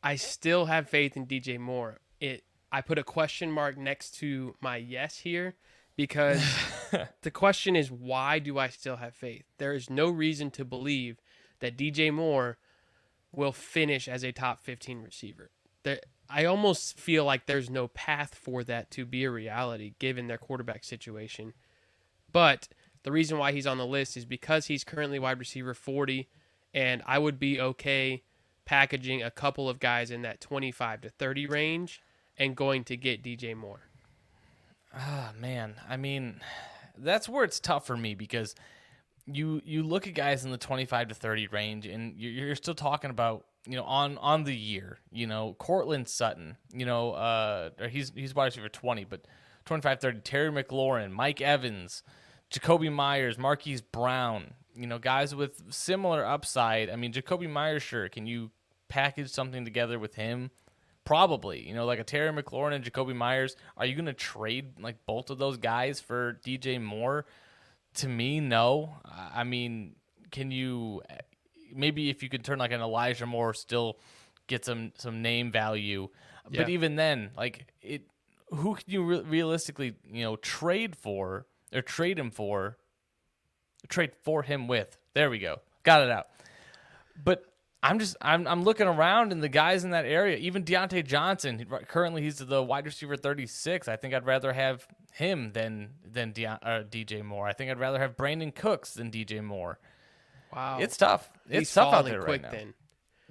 [0.04, 2.00] I still have faith in DJ Moore.
[2.20, 5.56] It I put a question mark next to my yes here
[5.96, 6.44] because
[7.24, 9.46] the question is why do I still have faith?
[9.58, 11.18] There is no reason to believe
[11.60, 12.60] that DJ Moore
[13.32, 15.50] will finish as a top 15 receiver.
[15.84, 20.28] There, I almost feel like there's no path for that to be a reality given
[20.28, 21.54] their quarterback situation.
[22.32, 22.68] But
[23.04, 26.30] the reason why he's on the list is because he's currently wide receiver 40,
[26.74, 28.24] and I would be okay
[28.66, 32.04] packaging a couple of guys in that 25 to 30 range
[32.38, 33.90] and going to get DJ Moore.
[34.94, 35.76] Ah, man.
[35.90, 36.42] I mean,
[36.96, 38.54] that's where it's tough for me because
[39.26, 43.12] you you look at guys in the 25 to 30 range and you're still talking
[43.12, 48.12] about you know on on the year you know Courtland Sutton you know uh he's
[48.16, 49.26] he's wide receiver 20 but
[49.66, 52.04] 25 30 Terry McLaurin Mike Evans
[52.52, 58.10] Jakobi Meyers Marquise Brown you know guys with similar upside I mean Jakobi Meyers sure
[58.10, 58.52] can you
[58.88, 60.52] package something together with him
[61.10, 63.56] Probably, you know, like a Terry McLaurin and Jakobi Meyers.
[63.76, 67.26] Are you going to trade like both of those guys for DJ Moore?
[67.96, 68.98] To me, no.
[69.34, 69.96] I mean,
[70.30, 71.02] can you
[71.74, 73.98] maybe if you could turn like an Elijah Moore, still
[74.48, 76.10] get some some name value,
[76.50, 76.62] Yeah.
[76.62, 78.04] but even then, like it,
[78.50, 82.78] who can you re- realistically, you know, trade for or trade him for?
[83.88, 84.98] Trade for him with.
[85.14, 85.62] There we go.
[85.84, 86.28] Got it out.
[87.24, 87.44] But
[87.82, 91.66] I'm just I'm I'm looking around and the guys in that area, even Diontae Johnson,
[91.88, 93.88] currently he's the wide receiver 36.
[93.88, 97.48] I think I'd rather have him than than Deon, uh, DJ Moore.
[97.48, 99.80] I think I'd rather have Brandin Cooks than DJ Moore.
[100.54, 100.80] Wow.
[100.80, 101.30] It's tough.
[101.50, 102.58] It's He's tough out there quick right now.
[102.58, 102.74] then.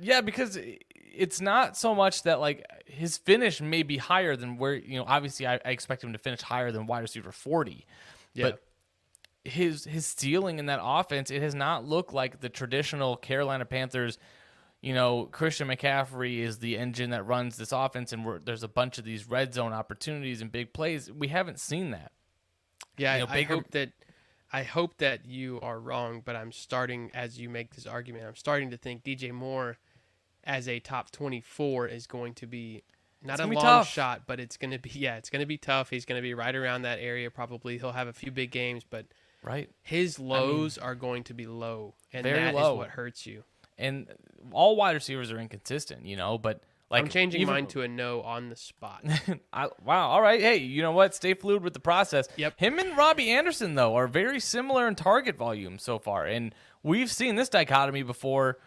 [0.00, 0.58] Yeah, because
[0.94, 5.04] it's not so much that like his finish may be higher than where you know.
[5.06, 7.84] Obviously, I, I expect him to finish higher than wide receiver 40.
[8.34, 8.50] Yeah.
[8.50, 8.62] But
[9.44, 14.18] his his stealing in that offense, it has not looked like the traditional Carolina Panthers.
[14.80, 18.98] You know, Christian McCaffrey is the engine that runs this offense, and there's a bunch
[18.98, 21.10] of these red zone opportunities and big plays.
[21.10, 22.12] We haven't seen that.
[22.96, 23.90] Yeah, You know, I, Baker- I hope that
[24.52, 28.24] I hope that you are wrong, but I'm starting as you make this argument.
[28.26, 29.76] I'm starting to think DJ Moore
[30.44, 32.82] as a top 24 is going to be
[33.22, 33.88] not a long tough.
[33.88, 35.90] shot, but it's going to be yeah, it's going to be tough.
[35.90, 37.76] He's going to be right around that area probably.
[37.78, 39.06] He'll have a few big games, but
[39.42, 39.70] Right.
[39.82, 42.74] his lows are going to be low, and that Very is low.
[42.74, 43.44] what hurts you.
[43.76, 44.08] And
[44.50, 47.88] all wide receivers are inconsistent, you know, but like I'm changing even- mine to a
[47.88, 49.04] no on the spot.
[49.52, 50.08] I, wow.
[50.08, 50.40] All right.
[50.40, 51.14] Hey, you know what?
[51.14, 52.28] Stay fluid with the process.
[52.36, 52.58] Yep.
[52.58, 57.10] Him and Robbie Anderson though are very similar in target volume so far, and we've
[57.10, 58.58] seen this dichotomy before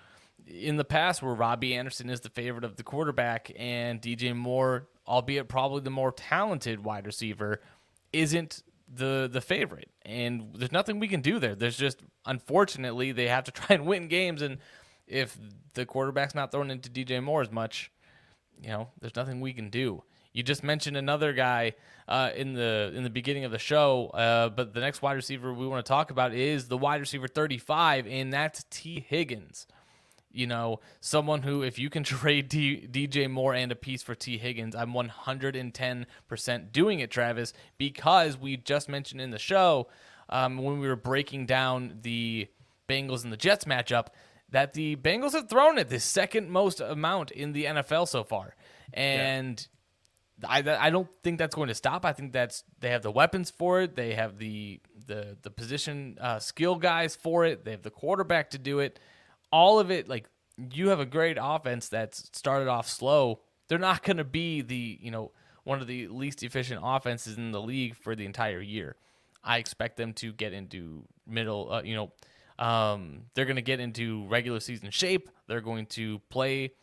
[0.47, 4.87] in the past, where Robbie Anderson is the favorite of the quarterback, and DJ Moore,
[5.07, 7.61] albeit probably the more talented wide receiver,
[8.11, 9.89] isn't the the favorite.
[10.03, 11.55] And there's nothing we can do there.
[11.55, 14.57] There's just unfortunately they have to try and win games, and
[15.07, 15.37] if
[15.73, 17.91] the quarterback's not thrown into DJ Moore as much,
[18.59, 20.03] you know, there's nothing we can do.
[20.33, 21.73] You just mentioned another guy
[22.07, 25.53] uh, in the in the beginning of the show, uh, but the next wide receiver
[25.53, 29.05] we want to talk about is the wide receiver 35, and that's T.
[29.07, 29.67] Higgins.
[30.33, 34.15] You know, someone who, if you can trade D- DJ Moore and a piece for
[34.15, 34.37] T.
[34.37, 39.89] Higgins, I'm 110% doing it, Travis, because we just mentioned in the show
[40.29, 42.47] um, when we were breaking down the
[42.87, 44.07] Bengals and the Jets matchup
[44.51, 48.55] that the Bengals have thrown it the second most amount in the NFL so far,
[48.93, 49.65] and
[50.47, 52.05] I I don't think that's going to stop.
[52.05, 53.95] I think that's they have the weapons for it.
[53.95, 57.65] They have the the the position uh, skill guys for it.
[57.65, 58.99] They have the quarterback to do it.
[59.51, 60.27] All of it, like
[60.73, 63.41] you have a great offense that's started off slow.
[63.67, 65.31] They're not going to be the you know
[65.63, 68.95] one of the least efficient offenses in the league for the entire year.
[69.43, 72.11] I expect them to get into middle, uh, you know,
[72.61, 75.29] um, they're going to get into regular season shape.
[75.47, 76.73] They're going to play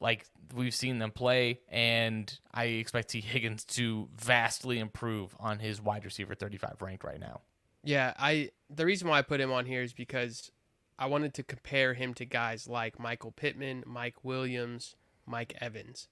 [0.00, 3.20] like we've seen them play, and I expect T.
[3.20, 7.42] Higgins to vastly improve on his wide receiver 35 ranked right now.
[7.84, 10.50] Yeah, I the reason why I put him on here is because
[10.98, 16.08] I wanted to compare him to guys like Michael Pittman, Mike Williams, Mike Evans.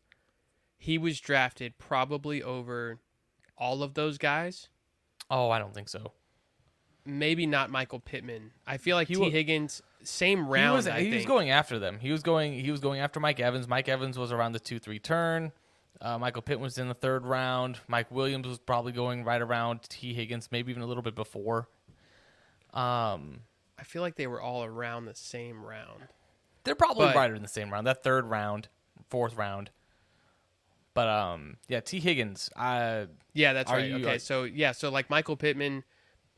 [0.76, 2.98] He was drafted probably over
[3.56, 4.68] all of those guys.
[5.30, 6.12] Oh, I don't think so.
[7.06, 8.52] Maybe not Michael Pittman.
[8.66, 9.20] I feel like He T.
[9.20, 10.76] wa- Higgins, same He round.
[10.76, 11.98] was, I he was going after them.
[12.00, 12.54] He was going.
[12.54, 13.68] He was going after Mike Evans.
[13.68, 15.52] Mike Evans was around the two three turn.
[16.00, 17.78] Uh, Michael Pitt was in the third round.
[17.88, 21.68] Mike Williams was probably going right around T Higgins, maybe even a little bit before.
[22.72, 23.40] Um,
[23.78, 26.08] I feel like they were all around the same round.
[26.64, 27.86] they're probably But- right in the same round.
[27.86, 28.68] That third round,
[29.10, 29.70] fourth round.
[30.94, 32.48] But um, yeah, T Higgins.
[32.56, 33.90] I Yeah, that's right.
[33.90, 35.84] you- okay, so yeah, so like Michael Pittman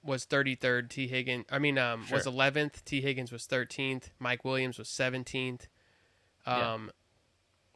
[0.07, 4.79] was 33rd, T Higgins I mean um was 11th, T Higgins was 13th, Mike Williams
[4.79, 5.63] was 17th.
[6.47, 6.75] Yeah.
[6.75, 6.91] Um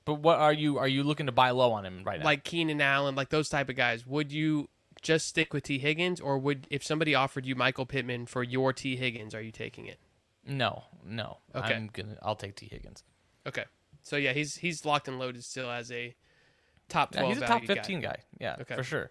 [0.05, 2.25] But what are you are you looking to buy low on him right now?
[2.25, 4.07] like Keenan Allen, like those type of guys.
[4.07, 4.69] Would you
[5.03, 8.73] just stick with T Higgins or would if somebody offered you Michael Pittman for your
[8.73, 9.99] T Higgins, are you taking it?
[10.47, 11.39] no, no.
[11.55, 11.75] Okay.
[11.75, 12.17] I'm gonna.
[12.23, 13.05] I'll take T Higgins.
[13.47, 13.65] Okay.
[14.03, 16.15] So yeah, he's he's locked and loaded still as a
[16.89, 17.75] top Yeah, 12 he's a top valued guy.
[17.75, 18.17] fifteen guy.
[18.41, 18.75] Yeah, Okay.
[18.75, 19.11] for sure,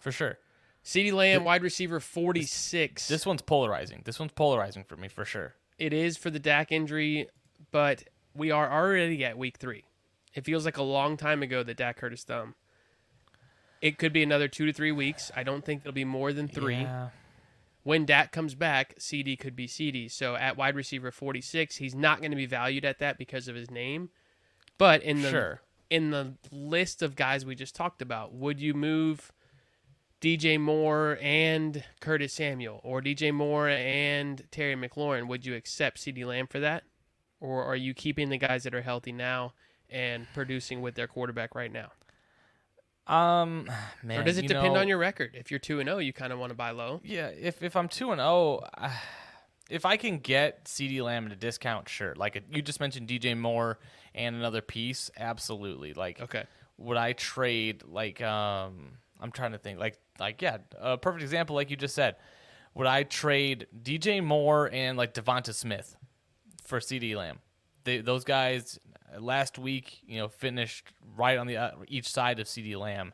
[0.00, 0.38] for sure.
[0.84, 3.06] CeeDee Lamb, wide receiver 46.
[3.08, 4.02] This one's polarizing.
[4.04, 5.54] This one's polarizing for me for sure.
[5.78, 7.26] it is for the Dak injury,
[7.70, 9.84] but we are already at week three.
[10.34, 12.54] It feels like a long time ago that Dak hurt his thumb.
[13.82, 15.30] It could be another two to three weeks.
[15.34, 16.76] I don't think it'll be more than three.
[16.82, 17.08] Yeah.
[17.82, 20.06] When Dak comes back, CD could be CD.
[20.08, 23.54] So at wide receiver 46, he's not going to be valued at that because of
[23.56, 24.10] his name.
[24.76, 25.60] But in the Sure.
[25.88, 29.32] in the list of guys we just talked about, would you move
[30.20, 35.26] DJ Moore and Curtis Samuel or DJ Moore and Terry McLaurin?
[35.28, 36.84] Would you accept CD Lamb for that?
[37.40, 39.54] Or are you keeping the guys that are healthy now
[39.88, 41.90] and producing with their quarterback right now?
[43.06, 43.68] Um,
[44.04, 44.20] man.
[44.20, 45.34] or does it depend know- on your record?
[45.34, 47.00] If you're 2 and 0, you kind of want to buy low.
[47.02, 48.90] Yeah, if if I'm two and zero, uh,
[49.68, 52.14] if I can get CD Lamb at a discount, sure.
[52.14, 53.78] Like uh, you just mentioned, DJ Moore
[54.14, 55.92] and another piece, absolutely.
[55.94, 56.44] Like, Okay.
[56.76, 57.82] would I trade?
[57.84, 59.78] Like, um, I'm trying to think.
[59.78, 62.16] Like, like yeah, a perfect example, like you just said.
[62.74, 65.96] Would I trade DJ Moore and like Devonta Smith
[66.64, 67.40] for CD Lamb?
[67.84, 68.78] They, those guys
[69.18, 73.12] last week, you know, finished right on the uh, each side of CD Lamb.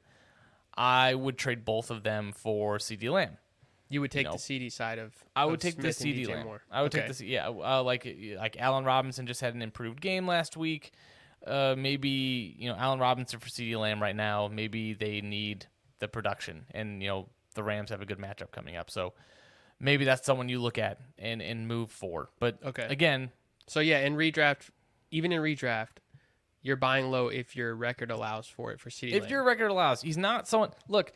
[0.76, 3.38] I would trade both of them for CD Lamb.
[3.88, 5.14] You would take know, the CD side of.
[5.34, 6.44] I of would take the Smith and CD Lamb.
[6.44, 6.62] Moore.
[6.70, 7.06] I would Okay.
[7.06, 8.06] take the yeah, uh, like
[8.38, 10.92] like Allen Robinson just had an improved game last week.
[11.46, 14.48] Uh, maybe you know Allen Robinson for CD Lamb right now.
[14.52, 15.66] Maybe they need
[15.98, 19.14] the production, and you know the Rams have a good matchup coming up, so
[19.80, 22.30] maybe that's someone you look at and and move for.
[22.38, 22.86] But Okay.
[22.88, 23.30] again,
[23.66, 24.70] So yeah, in redraft,
[25.10, 25.98] even in redraft,
[26.62, 29.14] you're buying low if your record allows for it for CD.
[29.14, 29.30] if Lamb.
[29.30, 30.70] your record allows, he's not someone.
[30.88, 31.12] Look,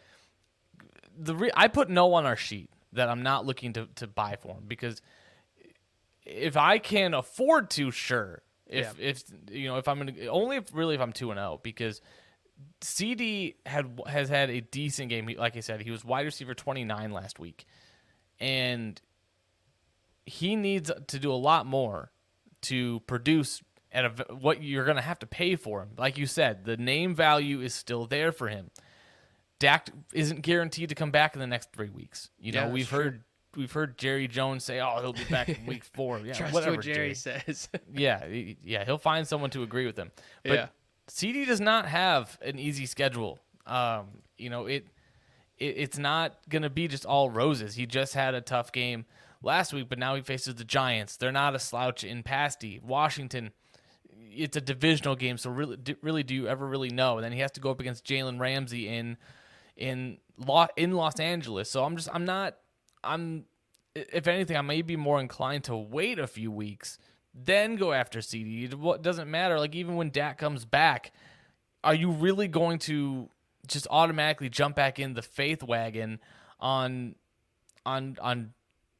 [1.16, 4.36] the re- I put no on our sheet that I'm not looking to to buy
[4.40, 5.00] for him because
[6.24, 8.42] if I can afford to, sure.
[8.66, 11.58] If if you know if I'm gonna only if really if I'm two and zero
[11.62, 12.00] because
[12.80, 15.28] CD had has had a decent game.
[15.28, 17.66] He- Like I said, he was wide receiver 29 last week,
[18.38, 19.00] and
[20.26, 22.10] he needs to do a lot more
[22.62, 25.90] to produce at a, what you're going to have to pay for him.
[25.98, 28.70] Like you said, the name value is still there for him.
[29.58, 32.30] Dak isn't guaranteed to come back in the next three weeks.
[32.38, 33.02] You know, Yeah, we've true.
[33.02, 33.24] heard
[33.56, 36.18] we've heard Jerry Jones say, "Oh, he'll be back in week four.
[36.20, 37.68] Yeah, Trust whatever, what Jerry says.
[37.94, 40.12] yeah, yeah, he'll find someone to agree with him.
[40.44, 40.66] But Yeah.
[41.10, 43.40] CD does not have an easy schedule.
[43.66, 44.86] Um, you know, it,
[45.58, 47.74] it it's not going to be just all roses.
[47.74, 49.04] He just had a tough game
[49.42, 51.16] last week, but now he faces the Giants.
[51.16, 52.80] They're not a slouch in pasty.
[52.82, 53.50] Washington,
[54.30, 57.16] it's a divisional game, so really, really, do you ever really know?
[57.16, 59.16] And then he has to go up against Jalen Ramsey in
[59.76, 60.18] in
[60.76, 61.70] in Los Angeles.
[61.70, 62.56] So I'm just I'm not
[63.02, 63.46] I'm
[63.96, 66.98] if anything I may be more inclined to wait a few weeks
[67.34, 68.64] then go after CD.
[68.64, 71.12] It wa- doesn't matter like even when Dak comes back,
[71.84, 73.28] are you really going to
[73.66, 76.18] just automatically jump back in the faith wagon
[76.58, 77.14] on
[77.86, 78.52] on on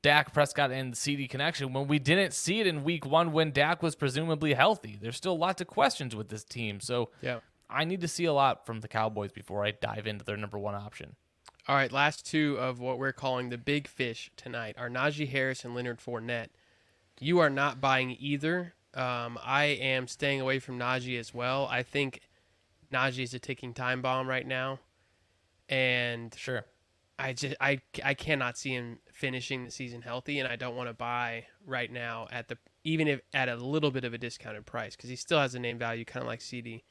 [0.03, 3.51] Dak Prescott and the CD connection when we didn't see it in week one when
[3.53, 4.99] Dak was presumably healthy.
[5.01, 6.81] There's still lots of questions with this team.
[6.81, 7.41] So Yeah.
[7.69, 10.59] I need to see a lot from the Cowboys before I dive into their number
[10.59, 11.15] one option.
[11.69, 15.65] All right, last two of what we're calling the big fish tonight are Najee Harris
[15.65, 16.49] and Leonard Fournette.
[17.21, 18.75] You are not buying either.
[18.95, 21.67] Um, I am staying away from Najee as well.
[21.71, 22.23] I think
[22.93, 24.81] Najee is a ticking time bomb right now,
[25.69, 26.65] and Sure.
[27.19, 30.89] I just I I cannot see him finishing the season healthy, and I don't want
[30.89, 34.65] to buy right now at the even if at a little bit of a discounted
[34.65, 36.83] price because he still has a name value, kind of like CD.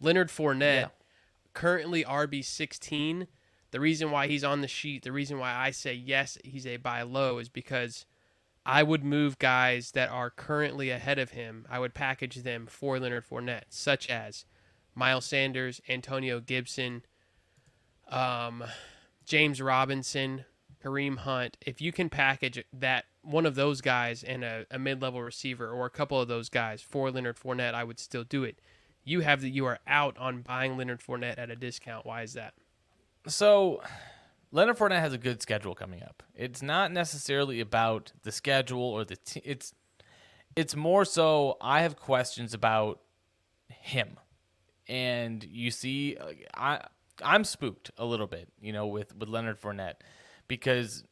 [0.00, 0.88] Leonard Fournette, Yeah.
[1.54, 3.28] currently RB sixteen.
[3.70, 6.76] The reason why he's on the sheet, the reason why I say yes, he's a
[6.78, 8.04] buy low, is because
[8.66, 11.66] I would move guys that are currently ahead of him.
[11.70, 14.44] I would package them for Leonard Fournette, such as
[14.92, 17.04] Miles Sanders, Antonio Gibson,
[18.10, 18.64] um,
[19.24, 20.46] James Robinson,
[20.82, 21.56] Kareem Hunt.
[21.64, 25.86] If you can package that one of those guys and a, a mid-level receiver or
[25.86, 28.60] a couple of those guys for Leonard Fournette, I would still do it.
[29.04, 32.04] You have that you are out on buying Leonard Fournette at a discount.
[32.04, 32.54] Why is that?
[33.28, 33.80] So,
[34.52, 36.22] Leonard Fournette has a good schedule coming up.
[36.34, 39.74] It's not necessarily about the schedule or the t- it's
[40.54, 43.00] it's more so I have questions about
[43.68, 44.18] him,
[44.88, 46.16] and you see,
[46.54, 46.84] I
[47.22, 49.96] I'm spooked a little bit, you know, with with Leonard Fournette
[50.48, 51.04] because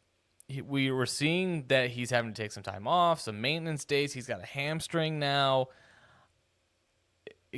[0.64, 4.12] we were seeing that he's having to take some time off, some maintenance days.
[4.12, 5.68] He's got a hamstring now.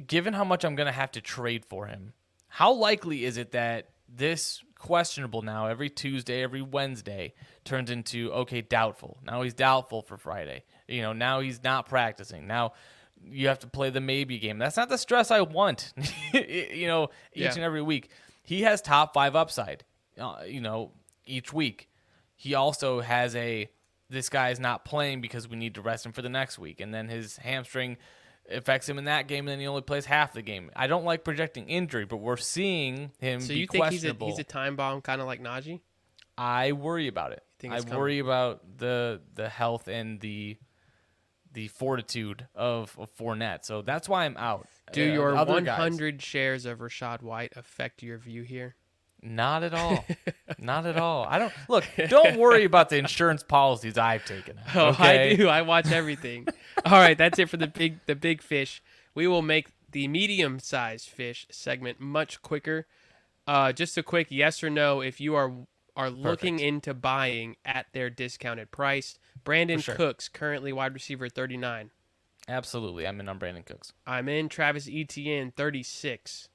[0.07, 2.13] Given how much I'm going to have to trade for him,
[2.49, 7.35] how likely is it that this questionable now every Tuesday, every Wednesday
[7.65, 9.19] turns into okay, doubtful.
[9.25, 10.65] Now he's doubtful for Friday.
[10.89, 12.47] You know, now he's not practicing.
[12.47, 12.73] Now
[13.25, 14.59] you have to play the maybe game.
[14.59, 15.93] That's not the stress I want.
[16.33, 17.55] you know, each Yeah.
[17.55, 18.11] and every week.
[18.43, 19.85] He has top 5 upside.
[20.21, 20.93] Uh, you know,
[21.25, 21.89] each week.
[22.37, 23.69] He also has a
[24.09, 26.81] this guy is not playing because we need to rest him for the next week
[26.81, 27.97] and then his hamstring
[28.51, 30.71] affects him in that game and then he only plays half the game.
[30.77, 34.09] I don't like projecting injury, but we're seeing him So be you think he's a
[34.15, 34.29] questionable.
[34.29, 35.81] he's a time bomb, kind of like Najee?
[36.39, 37.43] I worry about it.
[37.65, 37.95] I coming?
[37.99, 40.59] worry about the the health and the
[41.53, 43.65] the fortitude of, of Fournette.
[43.65, 44.69] So that's why I'm out.
[44.93, 48.77] Do Uh, your other guys, 100 shares of Rachaad White affect your view here?
[49.23, 50.05] Not at all.
[50.59, 51.25] Not at all.
[51.29, 51.85] I don't look.
[52.09, 54.59] Don't worry about the insurance policies I've taken.
[54.59, 55.03] out, Oh.
[55.03, 55.49] I do.
[55.49, 56.47] I watch everything.
[56.85, 58.83] All right, that's it for the big the big fish.
[59.15, 62.87] We will make the medium sized fish segment much quicker.
[63.47, 65.53] Uh, just a quick yes or no if you are
[65.97, 69.19] are looking into buying at their discounted price.
[69.45, 69.95] Brandin sure.
[69.95, 71.91] Cooks currently wide receiver 39.
[72.49, 73.07] Absolutely.
[73.07, 73.93] I'm in on Brandin Cooks.
[74.07, 76.49] I'm in Travis Etienne 36.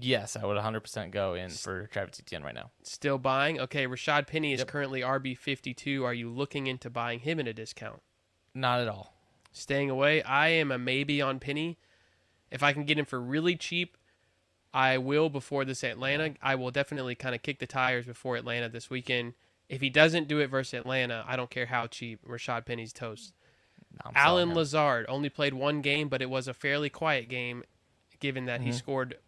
[0.00, 2.70] Yes, I would 100% go in for Travis Etienne right now.
[2.82, 3.60] Still buying.
[3.60, 4.68] Okay, Rashaad Penny is Yep.
[4.68, 6.04] currently RB 52.
[6.04, 8.02] Are you looking into buying him at a discount?
[8.54, 9.12] Not at all.
[9.56, 10.20] staying away.
[10.22, 11.78] I am a maybe on Penny.
[12.50, 13.96] If I can get him for really cheap,
[14.72, 16.34] I will before this Atlanta.
[16.42, 19.34] I will definitely kind of kick the tires before Atlanta this weekend.
[19.68, 22.20] If he doesn't do it versus Atlanta, I don't care how cheap.
[22.26, 23.32] Rashaad Penny's toast.
[24.04, 24.54] No, Allen.
[24.54, 27.62] Lazard only played one game, but it was a fairly quiet game,
[28.18, 28.76] given that he mm-hmm.
[28.76, 29.18] scored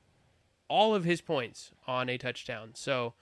[0.69, 2.71] all of his points on a touchdown.
[2.75, 3.15] So,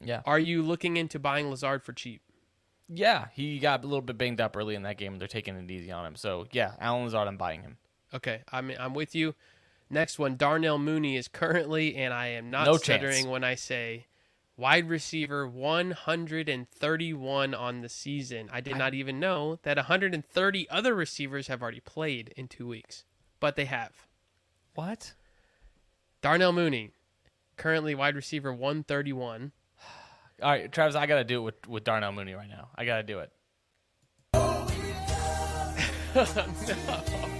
[0.00, 0.22] Yeah.
[0.26, 2.22] are you looking into buying Lazard for cheap?
[2.88, 5.18] Yeah, he got a little bit banged up early in that game.
[5.18, 6.16] They're taking it easy on him.
[6.16, 7.78] So, yeah, Allen Lazard, I'm buying him.
[8.12, 9.34] Okay, I'm I'm with you.
[9.88, 12.84] Next one, Darnell Mooney is currently, and I am not No chance.
[12.84, 14.06] stuttering when I say
[14.56, 18.48] wide receiver 131 on the season.
[18.52, 23.04] I did not even know that 130 other receivers have already played in two weeks,
[23.40, 24.06] but they have.
[24.74, 25.14] What?
[26.22, 26.90] Darnell Mooney,
[27.56, 29.52] currently wide receiver 131.
[30.40, 32.68] All right, Travis, I got to do it with, with Darnell Mooney right now.
[32.74, 33.30] I got to do it.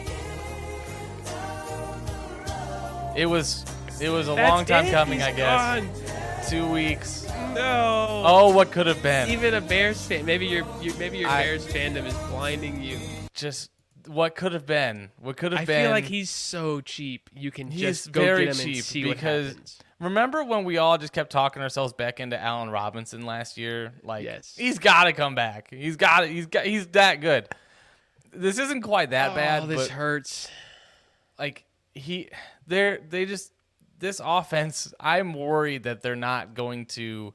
[3.15, 3.65] It was
[4.01, 6.49] it was a long time coming, I guess.
[6.49, 7.27] Two weeks.
[7.55, 8.23] No.
[8.25, 9.29] Oh, what could have been?
[9.29, 10.25] Even a Bears fan.
[10.25, 12.99] Maybe your you, maybe your I- Bears fandom is blinding you.
[13.35, 13.71] Just
[14.07, 15.11] what could have been?
[15.21, 15.81] What could have I been?
[15.81, 17.31] I feel like he's so cheap.
[17.35, 19.79] You can just go very get him and cheap see because what happens.
[20.01, 23.95] remember when we all just kept talking ourselves back into Allen Robinson last year?
[24.03, 24.55] Like, Yes.
[24.57, 25.69] he's got to come back.
[25.71, 26.31] He's got it.
[26.31, 26.67] He's got.
[26.67, 27.49] He's that good.
[28.33, 30.49] This isn't quite that oh, bad, oh, this but hurts.
[31.39, 32.31] like he,
[32.67, 33.53] they're they just
[33.99, 34.93] this offense.
[34.99, 37.35] I'm worried that they're not going to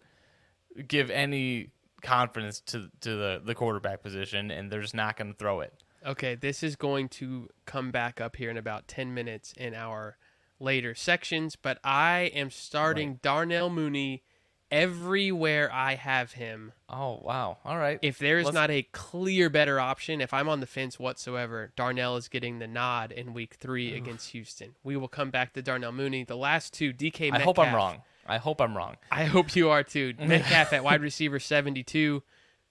[0.87, 1.69] give any
[2.01, 5.73] confidence to to the the quarterback position, and they're just not going to throw it.
[6.05, 10.17] Okay, this is going to come back up here in about 10 minutes in our
[10.59, 14.23] later sections, but I am starting Darnell Mooney
[14.71, 16.73] everywhere I have him.
[16.89, 17.57] Oh wow!
[17.63, 17.99] All right.
[18.01, 22.17] If there is not a clear better option, if I'm on the fence whatsoever, Darnell
[22.17, 24.75] is getting the nod in week three against Houston.
[24.83, 26.23] We will come back to Darnell Mooney.
[26.23, 27.41] The last two, DK Metcalf.
[27.41, 28.01] I hope I'm wrong.
[28.27, 28.97] I hope I'm wrong.
[29.11, 30.13] I hope you are too.
[30.19, 32.21] Metcalf at wide receiver 72.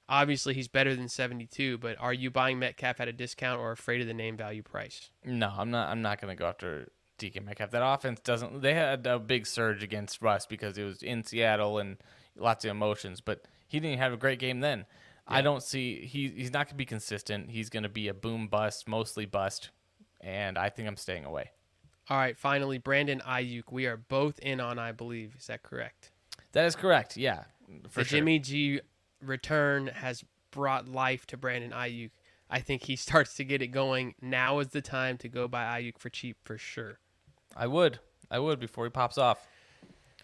[0.08, 4.00] Obviously, he's better than 72, but are you buying Metcalf at a discount or afraid
[4.00, 5.10] of the name value price?
[5.24, 5.88] No, I'm not.
[5.88, 7.70] I'm not going to go after DK Metcalf.
[7.70, 8.62] That offense doesn't.
[8.62, 11.96] They had a big surge against Russ because it was in Seattle and
[12.36, 13.20] lots of emotions.
[13.20, 14.86] But he didn't have a great game then.
[15.28, 16.06] I don't see.
[16.06, 17.50] He he's not going to be consistent.
[17.50, 19.70] He's going to be a boom bust, mostly bust,
[20.20, 21.50] and I think I'm staying away.
[22.08, 23.72] All right, finally, Brandon Aiyuk.
[23.72, 25.34] We are both in on, I believe.
[25.36, 26.12] Is that correct?
[26.52, 27.16] That is correct.
[27.16, 27.42] Yeah,
[27.88, 28.18] for the sure.
[28.18, 28.80] Jimmy G
[29.22, 32.10] return has brought life to Brandon Aiyuk.
[32.48, 34.14] I think he starts to get it going.
[34.20, 36.98] Now is the time to go buy Aiyuk for cheap for sure.
[37.56, 37.98] I would.
[38.30, 39.46] I would before he pops off.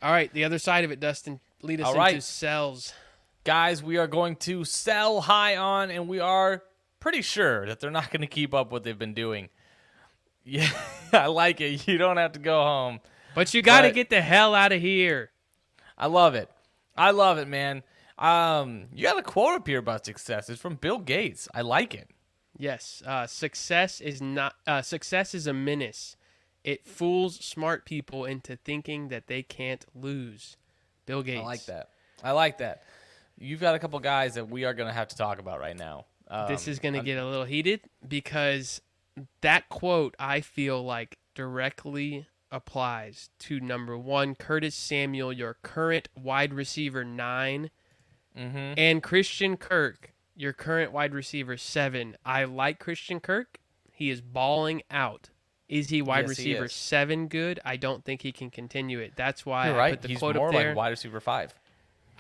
[0.03, 1.39] All right, the other side of it, Dustin.
[1.63, 2.23] Lead us All into right.
[2.23, 2.93] sells.
[3.45, 6.65] guys, we are going to sell high on, and we are
[6.99, 9.49] pretty sure that they're not going to keep up what they've been doing.
[10.45, 10.69] Yeah,
[11.13, 11.87] I like it.
[11.87, 12.99] You don't have to go home.
[13.37, 15.31] But you got to get the hell out of here.
[15.97, 16.51] I love it.
[16.97, 17.85] I love it, man.
[18.23, 20.49] Um, you got a quote up here about success.
[20.49, 21.49] It's from Bill Gates.
[21.53, 22.09] I like it.
[22.57, 26.17] Yes, uh, success is not uh, success is a menace.
[26.63, 30.57] It fools smart people into thinking that they can't lose.
[31.05, 31.43] Bill Gates.
[31.43, 31.89] I like that.
[32.23, 32.85] I like that.
[33.37, 35.77] You've got a couple guys that we are going to have to talk about right
[35.77, 36.07] now.
[36.29, 38.81] Um, this is going to get a little heated because
[39.41, 46.55] that quote I feel like directly applies to number one, Curtis Samuel, your current wide
[46.55, 47.71] receiver 9
[48.37, 48.75] Mhm.
[48.77, 52.17] and Christian Kirk, your current wide receiver seven.
[52.25, 53.59] I like Christian Kirk.
[53.93, 55.31] He is balling out.
[55.69, 56.73] Is he wide Yes, receiver is.
[56.73, 57.61] seven good?
[57.65, 59.13] I don't think he can continue it.
[59.17, 59.91] That's why You're I right.
[59.95, 60.69] put the He's quote more up there.
[60.71, 61.55] like wide receiver five.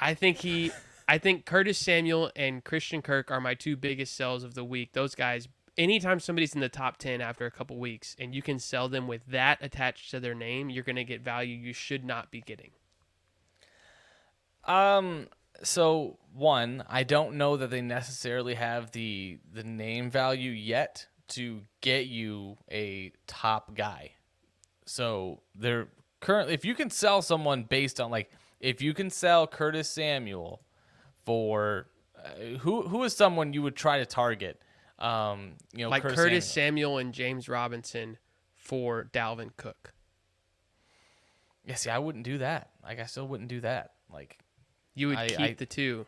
[0.00, 0.70] I think he
[1.08, 4.92] I think Curtis Samuel and Christian Kirk are my two biggest sells of the week.
[4.92, 8.58] Those guys anytime somebody's in the top 10 after a couple weeks and you can
[8.58, 12.04] sell them with that attached to their name, you're going to get value you should
[12.04, 12.70] not be getting.
[14.64, 15.28] Um.
[15.62, 21.62] So one, I don't know that they necessarily have the the name value yet to
[21.80, 24.12] get you a top guy.
[24.84, 25.88] So they're
[26.20, 28.30] currently, if you can sell someone based on like,
[28.61, 30.62] if you can sell Curtis Samuel
[31.24, 31.86] for
[32.16, 34.61] uh, who who is someone you would try to target?
[34.98, 36.98] Um, you know, like Curtis, Curtis Samuel.
[36.98, 38.18] Samuel and James Robinson
[38.57, 39.92] for Dalvin Cook.
[41.64, 42.70] Yeah, see, I wouldn't do that.
[42.82, 43.92] Like, I still wouldn't do that.
[44.12, 44.38] Like,
[44.95, 46.07] You would I- keep I- the two.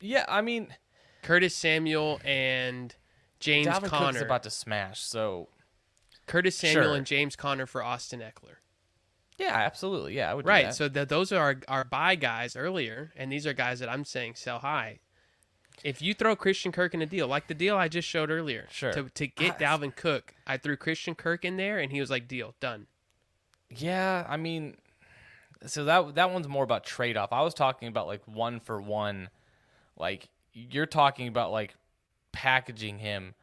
[0.00, 0.74] yeah, I mean,
[1.22, 2.94] Curtis Samuel and
[3.38, 4.20] James Dalvin Cook's Conner.
[4.24, 5.00] about to smash.
[5.00, 5.48] So
[6.26, 6.94] Curtis Samuel Sure.
[6.96, 8.56] and James Conner for Austin Ekeler.
[9.38, 10.44] yeah, absolutely, yeah, I would.
[10.44, 10.74] do Right.
[10.74, 14.04] So th- those are our, our buy guys earlier, and these are guys that I'm
[14.04, 14.98] saying sell high.
[15.82, 18.66] If you throw Christian Kirk in a deal, like the deal I just showed earlier,
[18.70, 18.92] Sure.
[18.92, 22.10] to, to get I- Dalvin Cook, I threw Christian Kirk in there, and he was
[22.10, 22.86] like, deal, done.
[23.70, 24.76] Yeah, I mean,
[25.66, 27.32] so that that one's more about trade off.
[27.32, 29.28] I was talking about like one for one,
[29.96, 31.74] like you're talking about like
[32.32, 33.34] packaging him,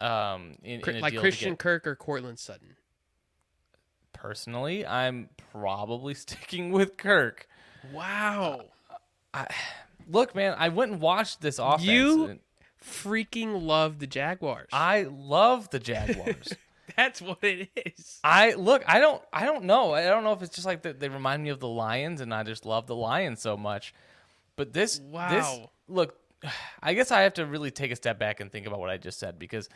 [0.00, 2.76] um, in, in like Christian Kirk or Courtland Sutton.
[4.12, 7.48] Personally, I'm probably sticking with Kirk.
[7.92, 8.66] Wow.
[10.08, 11.84] Look, man, I went and watched this offense.
[11.84, 12.38] You-
[12.82, 14.70] Freaking love the Jaguars.
[14.72, 16.54] I love the Jaguars.
[16.96, 18.20] That's what it is.
[18.24, 18.82] I look.
[18.86, 19.22] I don't.
[19.32, 19.92] I don't know.
[19.94, 21.00] I don't know if it's just like that.
[21.00, 23.94] They remind me of the Lions, and I just love the Lions so much.
[24.56, 25.70] But this, this Wow.
[25.88, 26.16] look.
[26.82, 28.96] I guess I have to really take a step back and think about what I
[28.96, 29.68] just said because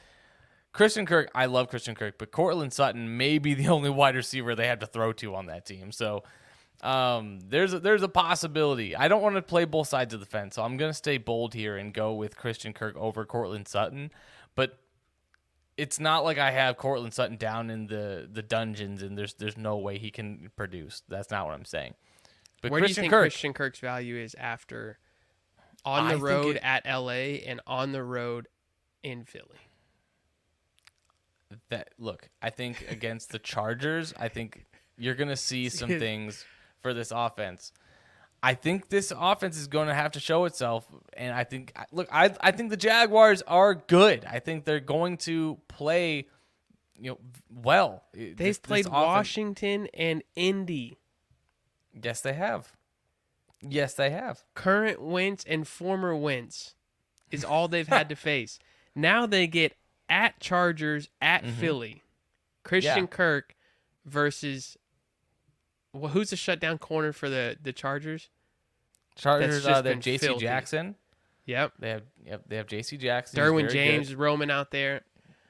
[0.72, 1.30] Christian Kirk.
[1.34, 4.80] I love Christian Kirk, but Courtland Sutton may be the only wide receiver they have
[4.80, 5.92] to throw to on that team.
[5.92, 6.24] So
[6.82, 8.94] um, there's a, there's a possibility.
[8.96, 11.54] I don't want to play both sides of the fence, so I'm gonna stay bold
[11.54, 14.10] here and go with Christian Kirk over Courtland Sutton.
[15.76, 19.56] It's not like I have Courtland Sutton down in the, the dungeons and there's there's
[19.56, 21.02] no way he can produce.
[21.08, 21.94] That's not what I'm saying.
[22.62, 24.98] But Where Christian do you think Kirk, Christian Kirk's value is after
[25.84, 28.48] on the think road it- at LA and on the road
[29.02, 29.58] in Philly?
[31.70, 34.64] that look, I think against the Chargers, I think
[34.96, 36.44] you're gonna see some things
[36.80, 37.72] for this offense.
[38.44, 42.08] I think this offense is going to have to show itself, and I think look,
[42.12, 44.24] I I think the Jaguars are good.
[44.26, 46.26] I think they're going to play,
[46.98, 47.18] you know,
[47.50, 48.04] well.
[48.12, 50.98] They've This- this played offense- Washington and Indy.
[52.02, 52.72] Yes, they have.
[53.62, 54.44] Yes, they have.
[54.54, 56.74] Current Wentz and former Wentz
[57.30, 58.58] is all they've had to face.
[58.94, 59.74] Now they get
[60.08, 62.02] at Chargers, at Philly.
[62.62, 63.00] Christian Mm-hmm.
[63.04, 63.06] Yeah.
[63.16, 63.54] Kirk
[64.04, 64.76] versus
[65.94, 68.28] well, who's the shutdown corner for the the Chargers?
[69.16, 70.26] Chargers, uh, they have J.C.
[70.26, 70.44] filthy.
[70.44, 70.96] Jackson.
[71.46, 71.72] Yep.
[71.78, 72.96] They have yep, they have J.C.
[72.96, 73.38] Jackson.
[73.38, 74.18] Derwin James good.
[74.18, 75.02] roaming out there.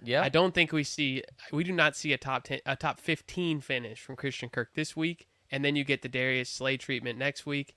[0.02, 3.00] Yeah, I don't think we see we do not see a top 10 a top
[3.00, 7.18] 15 finish from Christian Kirk this week and then you get the Darius Slay treatment
[7.18, 7.76] next week.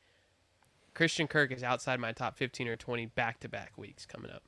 [0.96, 4.42] Christian Kirk is outside my top 15 or 20 back-to-back weeks coming up.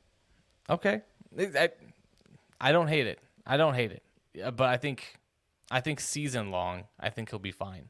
[0.68, 1.02] Okay,
[1.38, 1.70] I,
[2.60, 3.20] I don't hate it.
[3.46, 4.02] I don't hate it.
[4.34, 5.20] Yeah, but I think,
[5.70, 7.90] I think season long, I think he'll be fine.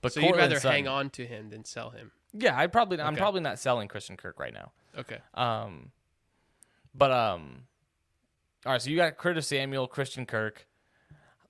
[0.00, 2.12] But So you'd rather Sutton- hang on to him than sell him.
[2.32, 4.72] Yeah, I probably I'm probably not selling Christian Kirk right now.
[4.98, 5.18] Okay.
[5.34, 5.90] Um,
[6.94, 7.64] but um,
[8.64, 8.82] all right.
[8.82, 10.66] So you got Curtis Samuel, Christian Kirk.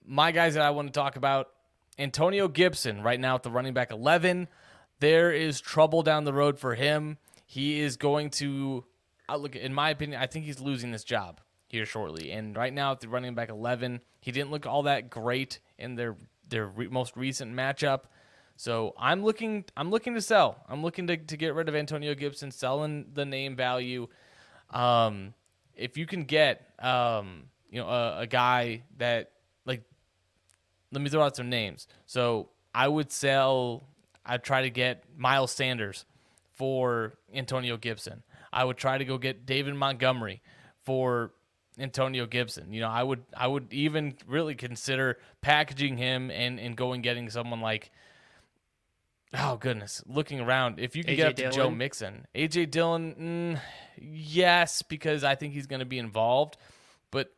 [0.05, 1.51] My guys that I want to talk about:
[1.99, 4.49] Antonio Gibson right now at the running back eleven.
[4.99, 7.19] There is trouble down the road for him.
[7.47, 8.85] He is going to.
[9.29, 12.31] I look, in my opinion, I think he's losing this job here shortly.
[12.33, 15.95] And right now at the running back eleven, he didn't look all that great in
[15.95, 16.17] their
[16.49, 18.03] their re- most recent matchup.
[18.63, 20.65] So I'm looking I'm looking to sell.
[20.69, 24.07] I'm looking to, to get rid of Antonio Gibson, selling the name value.
[24.71, 25.35] Um,
[25.75, 29.33] if you can get um, you know a, a guy that
[29.67, 29.83] like
[30.93, 31.89] let me throw out some names.
[32.07, 33.83] So I would sell
[34.25, 36.05] I'd try to get Miles Sanders
[36.55, 38.23] for Antonio Gibson.
[38.53, 40.41] I would try to go get David Montgomery
[40.85, 41.33] for
[41.81, 42.73] Antonio Gibson.
[42.73, 47.29] You know, I would I would even really consider packaging him and, and going getting
[47.29, 47.91] someone like
[49.35, 50.03] Oh goodness!
[50.07, 51.45] Looking around, if you can get A.J.
[51.47, 51.79] up to Joe Dillon?
[51.79, 53.61] Mixon, AJ Dillon, mm,
[53.99, 56.59] yes, because I think he's going to be involved.
[57.11, 57.33] But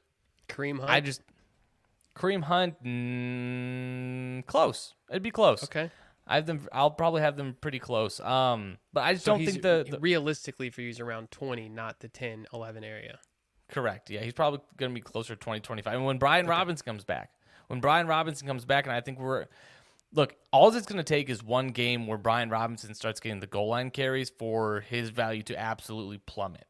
[0.48, 0.90] Kareem Hunt.
[0.90, 1.22] I just
[2.16, 4.94] Kareem Hunt, mm, close.
[5.10, 5.64] It'd be close.
[5.64, 5.90] Okay.
[6.26, 6.66] I have them.
[6.72, 8.18] I'll probably have them pretty close.
[8.18, 11.68] Um, but I just So don't think the, the realistically for you is around 20,
[11.68, 13.18] not the 10 11 area.
[13.70, 14.10] Correct.
[14.10, 15.94] Yeah, he's probably going to be closer to 2025.
[15.94, 17.30] And when Brian Robinson comes back,
[17.66, 19.46] when Brian Robinson comes back, and I think we're
[20.14, 23.46] look, all it's going to take is one game where Brian Robinson starts getting the
[23.46, 26.66] goal line carries for his value to absolutely plummet.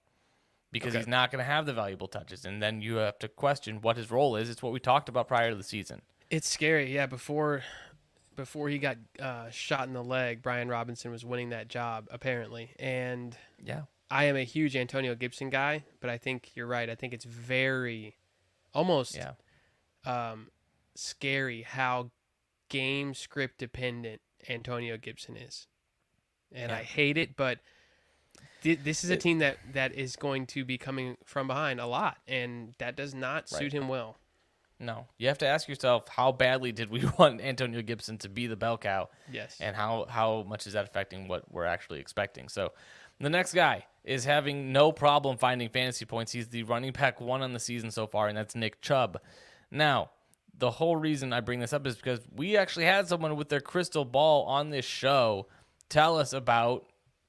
[0.73, 0.99] Because Okay.
[0.99, 3.97] he's not going to have the valuable touches, and then you have to question what
[3.97, 4.51] his role is.
[4.51, 6.03] It's what we talked about prior to the season.
[6.31, 6.93] It's scary.
[6.93, 7.63] Yeah, before
[8.35, 12.73] before he got uh, shot in the leg, Brian Robinson was winning that job apparently.
[12.81, 16.91] And Yeah, I am a huge Antonio Gibson guy, but I think you're right.
[16.91, 18.17] I think it's very
[18.73, 19.35] almost yeah,
[20.05, 20.51] um,
[20.97, 22.11] scary how
[22.79, 25.67] game script dependent Antonio Gibson is,
[26.53, 27.37] and I hate it.
[27.37, 27.59] But
[28.63, 31.87] thi- this is a team that that is going to be coming from behind a
[31.87, 33.59] lot, and that does not Right.
[33.61, 34.17] suit him well.
[34.81, 35.07] no.
[35.19, 38.57] You have to ask yourself, how badly did we want Antonio Gibson to be the
[38.57, 39.09] bell cow?
[39.31, 42.49] Yes, and how how much is that affecting what we're actually expecting.
[42.49, 42.73] So
[43.21, 46.33] the next guy is having no problem finding fantasy points.
[46.33, 49.19] He's the running back one on the season so far, and that's Nick Chubb.
[49.71, 50.11] Now,
[50.59, 53.61] the whole reason I bring this up is because we actually had someone with their
[53.61, 55.47] crystal ball on this show
[55.89, 56.87] tell us about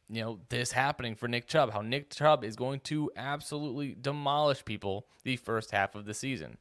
[0.10, 4.64] you know this happening for Nick Chubb, how Nick Chubb is going to absolutely demolish
[4.64, 6.58] people the first half of the season,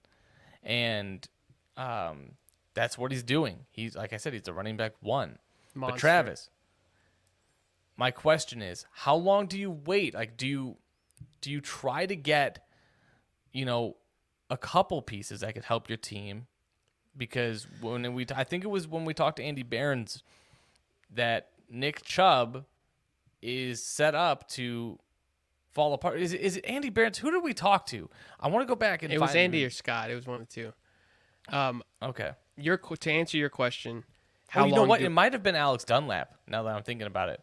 [0.62, 1.26] and
[1.76, 2.32] um,
[2.72, 3.66] that's what he's doing.
[3.70, 5.38] He's like I said, he's a running back one.
[5.74, 6.50] But Travis,
[7.96, 10.14] my question is, how long do you wait?
[10.14, 10.76] Like, do you
[11.40, 12.66] do you try to get,
[13.52, 13.96] you know,
[14.48, 16.46] a couple pieces that could help your team?
[17.16, 20.22] Because when we, I think it was when we talked to Andy Behrens
[21.12, 22.64] that Nick Chubb
[23.40, 24.98] is set up to
[25.72, 26.20] fall apart.
[26.20, 27.18] Is it, is it Andy Behrens?
[27.18, 28.08] Who did we talk to?
[28.40, 30.10] I want to go back and it was Andy or Scott.
[30.10, 30.72] It was one of the two.
[31.48, 32.32] Um, Okay.
[32.56, 34.04] your to answer your question,
[34.48, 35.00] how oh, you know what?
[35.00, 36.34] it might have been Alex Dunlap.
[36.46, 37.40] Now that I'm thinking about it,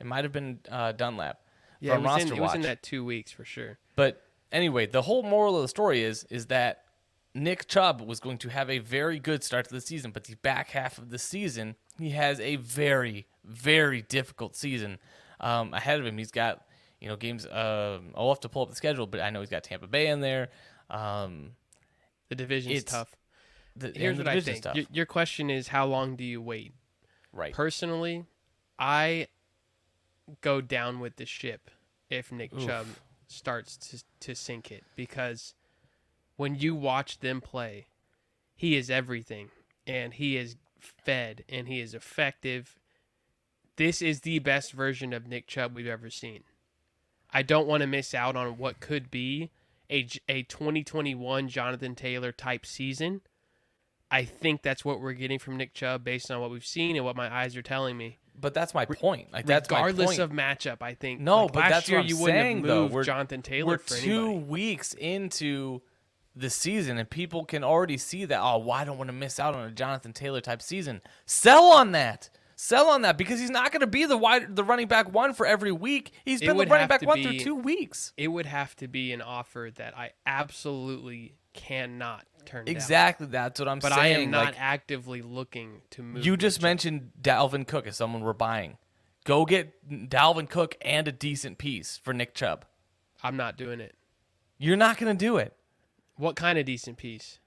[0.00, 1.40] it might have been uh, Dunlap
[1.80, 3.78] yeah, from it was, in, it was in that two weeks for sure.
[3.94, 6.84] But anyway, the whole moral of the story is is that
[7.36, 10.34] Nick Chubb was going to have a very good start to the season, but the
[10.36, 14.98] back half of the season, he has a very very difficult season
[15.40, 16.18] um, ahead of him.
[16.18, 16.64] He's got
[17.00, 17.46] you know games.
[17.46, 20.08] Um, I'll have to pull up the schedule, but I know he's got Tampa Bay
[20.08, 20.48] in there.
[20.90, 21.52] Um,
[22.28, 23.14] The division is tough.
[23.76, 24.64] the, Here's the what I think.
[24.74, 26.72] Your, your question is how long do you wait?
[27.32, 27.52] right.
[27.52, 28.24] Personally,
[28.78, 29.28] I
[30.40, 31.70] go down with the ship
[32.08, 32.66] if Nick Oof.
[32.66, 32.86] Chubb
[33.28, 35.54] starts to to sink it because
[36.36, 37.86] when you watch them play,
[38.54, 39.50] he is everything
[39.86, 42.76] and he is fed and he is effective.
[43.76, 46.44] This is the best version of Nick Chubb we've ever seen.
[47.32, 49.50] I don't want to miss out on what could be
[49.90, 53.20] a, a 2021 Jonathan Taylor type season.
[54.10, 57.04] I think that's what we're getting from Nick Chubb based on what we've seen and
[57.04, 58.18] what my eyes are telling me.
[58.40, 59.32] but that's my point.
[59.32, 61.20] Like that's Regardless of matchup, I think.
[61.20, 62.86] No, like, but last that's year you wouldn't saying, have though.
[62.86, 64.44] We're- Jonathan Taylor we're for two anybody.
[64.44, 65.82] weeks into
[66.36, 68.38] this season, and people can already see that.
[68.40, 71.00] Oh, well, I don't want to miss out on a Jonathan Taylor type season.
[71.24, 72.28] Sell on that.
[72.58, 75.34] Sell on that because he's not going to be the wide, the running back one
[75.34, 76.12] for every week.
[76.24, 78.12] He's It been the running back one be- through two weeks.
[78.16, 82.74] It would have to be an offer that I absolutely cannot turn down.
[82.74, 84.16] Exactly, that's what I'm But saying.
[84.16, 86.24] I am not Like, actively looking to move.
[86.24, 88.78] you just mentioned Dalvin Cook as someone we're buying.
[89.24, 92.64] Go get Dalvin Cook and a decent piece for Nick Chubb.
[93.22, 93.94] I'm not doing it.
[94.58, 95.54] You're not going to do it.
[96.16, 97.38] What kind of decent piece?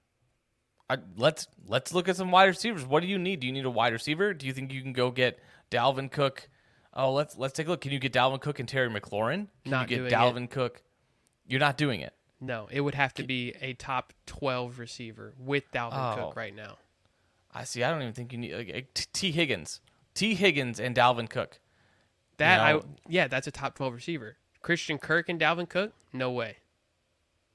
[0.89, 2.86] I, let's let's look at some wide receivers.
[2.86, 3.41] What do you need?
[3.41, 4.34] Do you need a wide receiver?
[4.34, 5.39] Do you think you can go get
[5.70, 6.49] Dalvin Cook?
[6.93, 7.82] Oh, let's let's take a look.
[7.82, 9.47] Can you get Dalvin Cook and Terry McLaurin?
[9.63, 10.82] Can Not you get Dalvin Cook?
[11.47, 12.13] You're not doing it.
[12.41, 16.15] No, it would have to be a top 12 receiver with Dalvin Oh.
[16.15, 16.78] Cook right now.
[17.53, 17.84] I see.
[17.84, 19.82] I don't even think you need like, Tee Higgins,
[20.13, 21.59] Tee Higgins, and Dalvin Cook.
[22.38, 24.38] That know- I yeah, that's a top 12 receiver.
[24.61, 25.93] Christian Kirk and Dalvin Cook?
[26.13, 26.57] No way.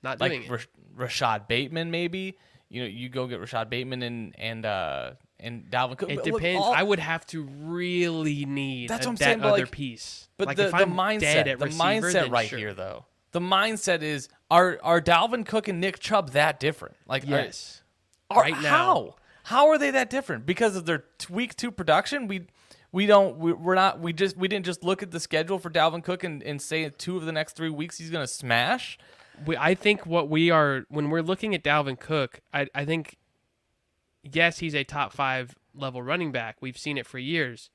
[0.04, 0.66] Not doing Like it.
[0.94, 2.38] Rashod Bateman, maybe.
[2.68, 6.10] You know, you go get Rashod Bateman and and uh and Dalvin Cook.
[6.10, 6.62] It But look, depends.
[6.64, 9.62] all- I would have to really need That's a- what I'm that saying, but, other
[9.64, 10.28] like- piece.
[10.36, 12.58] But like the, if the I'm mindset, dead at the receiver, mindset then right sure.
[12.58, 16.96] here, though, the mindset is are are Dalvin Cook and Nick Chubb that different?
[17.06, 17.82] Like, are- Yes.
[18.30, 18.68] are, Right now.
[18.68, 20.46] how how are they that different?
[20.46, 22.46] Because of their t- week two production, we
[22.92, 25.68] we don't we, we're not we just we didn't just look at the schedule for
[25.70, 28.98] Dalvin Cook and, and say two of the next three weeks he's gonna smash.
[29.46, 33.16] We, I think what we are when we're looking at Dalvin Cook, I, I think
[34.22, 36.56] yes, he's a top five level running back.
[36.60, 37.70] We've seen it for years.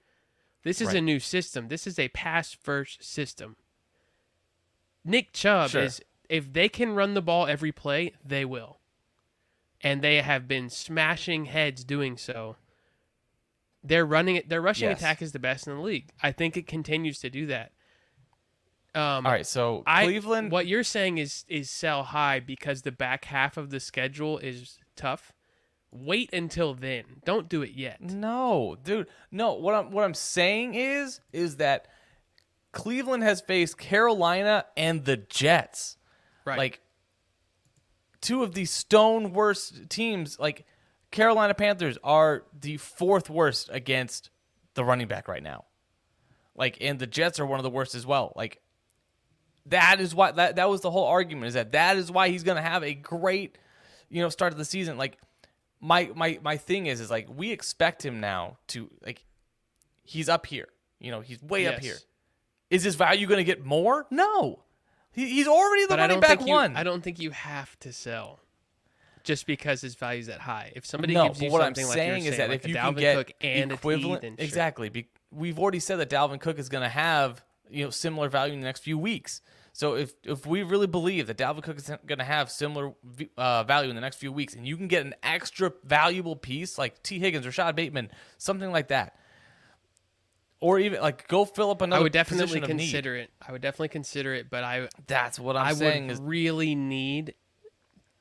[0.64, 1.68] This is a new system.
[1.70, 3.56] This is a pass first system.
[5.06, 5.84] Nick Chubb Sure.
[5.84, 8.80] is if they can run the ball every play, they will.
[9.82, 12.58] And they have been smashing heads doing so.
[13.84, 15.00] Their running their rushing Yes.
[15.00, 16.10] attack is the best in the league.
[16.22, 17.72] I think it continues to do that.
[18.96, 20.52] Um, All right, so I, Cleveland.
[20.52, 24.80] What you're saying is is sell high because the back half of the schedule is
[24.96, 25.32] tough.
[25.92, 27.04] Wait until then.
[27.26, 28.02] Don't do it yet.
[28.02, 29.08] No, dude.
[29.32, 31.88] No, what I'm what I'm saying is is that
[32.72, 35.98] Cleveland has faced Carolina and the Jets.
[36.46, 36.58] Right.
[36.58, 36.82] Like
[38.22, 40.66] two of the stone worst teams, like
[41.12, 44.30] Carolina Panthers are the fourth worst against
[44.74, 45.66] the running back right now.
[46.56, 48.34] Like and the Jets are one of the worst as well.
[48.36, 48.62] Like
[49.70, 52.44] that is why that that was the whole argument is that that is why he's
[52.44, 53.58] going to have a great
[54.10, 54.98] you know start of the season.
[54.98, 55.18] Like
[55.80, 59.26] my my my thing is is like we expect him now to like
[60.04, 60.68] he's up here.
[61.00, 61.98] You know he's way up here.
[62.70, 64.06] Is his value going to get more?
[64.12, 64.64] No.
[65.12, 66.76] He, he's already the but running back you, one.
[66.76, 68.40] I don't think you have to sell
[69.24, 70.72] just because his value's that high.
[70.76, 72.68] If somebody no gives you what i'm something like saying is that saying, if like
[72.68, 74.90] you a can get Cook and equivalent T, exactly.
[74.90, 78.54] Be, we've already said that Dalvin Cook is going to have you know similar value
[78.54, 79.42] in the next few weeks
[79.80, 82.92] so if if we really believe that Dalvin Cook is going to have similar
[83.38, 86.78] uh, value in the next few weeks and you can get an extra valuable piece
[86.78, 89.16] like Tee Higgins or Rashad Bateman something like that
[90.60, 92.84] or even like go fill up another I would definitely position of need.
[92.84, 93.30] consider it.
[93.48, 96.76] I would definitely consider it, but I That's what I'm I saying would is really
[96.76, 97.36] need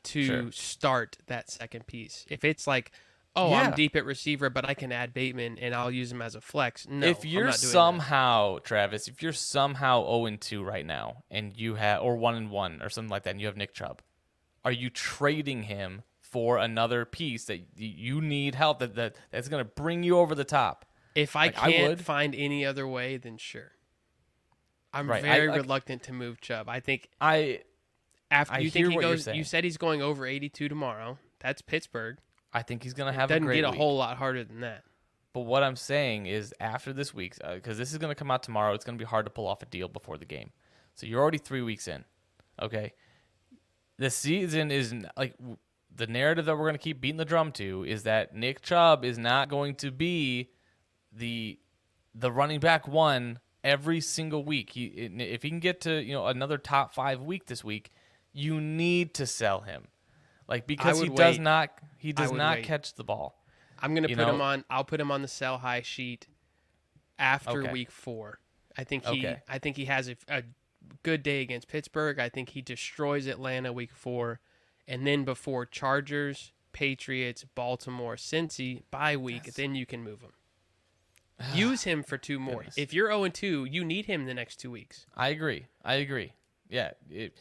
[0.05, 0.53] to Sure.
[0.53, 2.25] start that second piece.
[2.31, 2.93] If it's like,
[3.37, 3.63] oh, Yeah.
[3.63, 6.41] I'm deep at receiver, but I can add Bateman and I'll use him as a
[6.41, 6.87] flex.
[6.89, 7.73] No, if I'm you're not doing that.
[7.73, 12.35] somehow Travis, if you're somehow 0 and 2 right now and you have or 1
[12.35, 14.03] and 1 or something like that and you have Nick Chubb,
[14.65, 19.65] are you trading him for another piece that you need help that, that that's going
[19.65, 20.85] to bring you over the top?
[21.15, 22.05] If I Like, can't would.
[22.05, 23.73] find any other way, then sure.
[24.93, 26.69] I'm Right, I- very like- reluctant to move Chubb.
[26.69, 27.63] I think I
[28.31, 31.19] after I you hear think he goes, you said he's going over 82 tomorrow.
[31.41, 32.19] That's Pittsburgh.
[32.53, 33.79] I think he's going to have a Doesn't great get a week.
[33.79, 34.85] whole lot harder than that.
[35.35, 38.31] But what I'm saying is, after this week, uh, because this is going to come
[38.31, 40.51] out tomorrow, it's going to be hard to pull off a deal before the game.
[40.95, 42.05] So you're already three weeks in.
[42.61, 42.95] Okay,
[43.99, 45.59] the season is like w-
[45.95, 49.05] the narrative that we're going to keep beating the drum to is that Nick Chubb
[49.05, 50.51] is not going to be
[51.13, 51.59] the
[52.15, 54.71] the running back one every single week.
[54.71, 57.93] He if he can get to you know another top five week this week,
[58.33, 59.87] you need to sell him,
[60.49, 61.41] like because he does wait.
[61.41, 62.65] not he does not wait.
[62.65, 63.45] catch the ball.
[63.81, 64.65] I'm gonna You put him on.
[64.71, 66.27] I'll put him on the sell high sheet
[67.19, 67.73] after Okay.
[67.73, 68.41] week four.
[68.77, 69.19] I think he.
[69.21, 69.43] Okay.
[69.49, 70.43] I think he has a, a
[71.03, 72.19] good day against Pittsburgh.
[72.19, 74.41] I think he destroys Atlanta week four,
[74.87, 80.33] and then before Chargers, Patriots, Baltimore, Cincy bye week, then you can move him.
[81.55, 82.57] Use him for two more.
[82.59, 82.79] Goodness.
[82.79, 85.07] If you're 0 2, you need him the next two weeks.
[85.17, 85.67] I agree.
[85.85, 86.33] I agree.
[86.69, 86.93] Yeah.
[87.11, 87.37] It,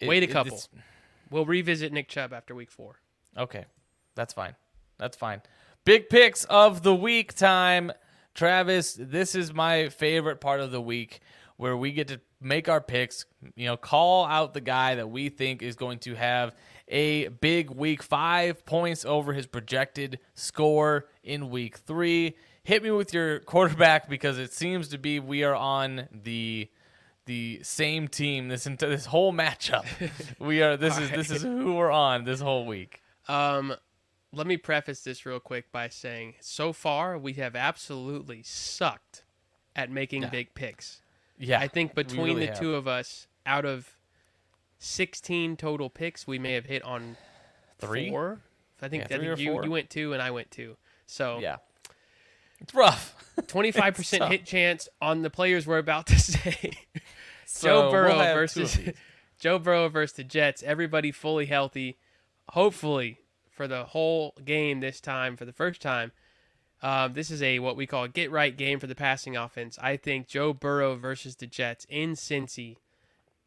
[0.00, 0.60] it- Wait a couple.
[1.30, 3.00] We'll revisit Nick Chubb after week four.
[3.36, 3.66] okay.
[4.14, 4.56] That's fine.
[4.98, 5.42] That's fine.
[5.84, 7.92] Big picks of the week time.
[8.34, 11.20] Travis, this is my favorite part of the week
[11.56, 15.28] where we get to make our picks, you know, call out the guy that we
[15.28, 16.54] think is going to have
[16.88, 22.36] a big week, five points over his projected score in week three.
[22.64, 26.68] Hit me with your quarterback because it seems to be we are on the
[27.28, 29.84] the same team this into this whole matchup.
[30.40, 33.02] we are this is this is who we're on this whole week.
[33.28, 33.74] Um,
[34.32, 39.24] let me preface this real quick by saying so far we have absolutely sucked
[39.76, 40.30] at making Yeah.
[40.30, 41.02] big picks.
[41.38, 42.60] Yeah, I think between really the have.
[42.60, 43.94] two of us, out of
[44.78, 47.16] 16 total picks, we may have hit on
[47.78, 48.08] Three?
[48.10, 48.40] four.
[48.82, 49.64] I think, Yeah, I think you, four.
[49.64, 50.76] you went two and I went two.
[51.06, 51.56] So yeah,
[52.60, 53.14] it's rough.
[53.40, 54.30] 25% tough.
[54.30, 56.72] hit chance on the players we're about to say.
[57.50, 58.78] So Joe we'll Burrow of versus.
[59.38, 60.62] Joe Burrow versus the Jets.
[60.62, 61.96] Everybody fully healthy.
[62.50, 66.12] Hopefully for the whole game this time for the first time.
[66.82, 69.78] Um, this is a what we call a get right game for the passing offense.
[69.80, 72.76] I think Joe Burrow versus the Jets in Cincy,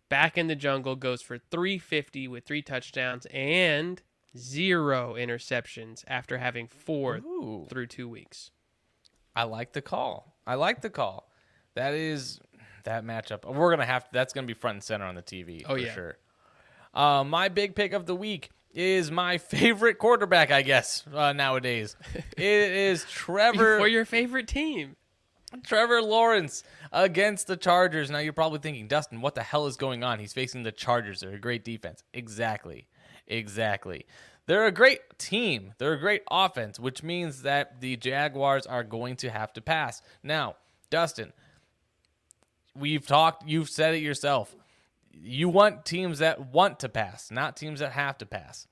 [0.09, 4.01] back in the jungle, goes for 350 with three touchdowns and
[4.35, 7.67] zero interceptions after having four Ooh.
[7.69, 8.49] through two weeks.
[9.35, 10.35] I like the call.
[10.47, 11.31] I like the call.
[11.75, 12.39] That is
[12.83, 13.45] that matchup.
[13.45, 15.93] We're gonna have that's gonna be front and center on the TV Oh, for yeah.
[15.93, 16.17] sure.
[16.93, 21.95] Uh, my big pick of the week is my favorite quarterback, I guess uh, nowadays.
[22.37, 24.95] it is Trevor for your favorite team.
[25.65, 26.63] Trevor Lawrence
[26.93, 28.09] against the Chargers.
[28.09, 30.19] Now you're probably thinking, Dustin, what the hell is going on?
[30.19, 31.19] He's facing the Chargers.
[31.19, 32.03] They're a great defense.
[32.13, 32.87] Exactly.
[33.27, 34.05] Exactly.
[34.45, 35.73] They're a great team.
[35.77, 40.01] They're a great offense, which means that the Jaguars are going to have to pass.
[40.23, 40.55] Now,
[40.89, 41.31] Dustin,
[42.75, 44.55] we've talked, you've said it yourself.
[45.11, 48.67] You want teams that want to pass, not teams that have to pass.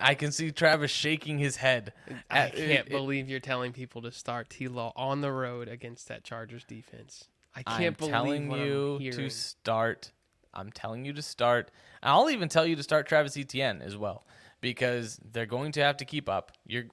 [0.00, 1.92] I can see Travis shaking his head.
[2.30, 5.68] I can't it- it- believe you're telling people to start T Law on the road
[5.68, 7.24] against that Chargers defense.
[7.56, 10.12] I I'm can't believe telling you I'm to start.
[10.54, 11.70] I'm telling you to start.
[12.02, 14.24] I'll even tell you to start Travis Etienne as well
[14.60, 16.52] because they're going to have to keep up.
[16.66, 16.84] You're,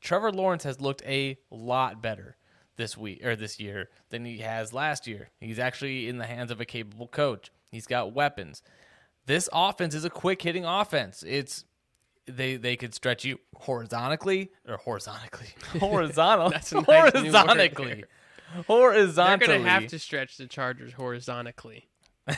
[0.00, 2.36] Trevor Lawrence has looked a lot better
[2.76, 5.30] this week or this year than he has last year.
[5.40, 7.50] He's actually in the hands of a capable coach.
[7.70, 8.62] He's got weapons.
[9.26, 11.22] This offense is a quick hitting offense.
[11.26, 11.64] It's
[12.26, 15.48] they they could stretch you horizontally or horizontally
[15.80, 17.14] horizontal That's a nice word
[18.66, 19.46] horizontally.
[19.46, 21.88] They're going to have to stretch the Chargers horizontally.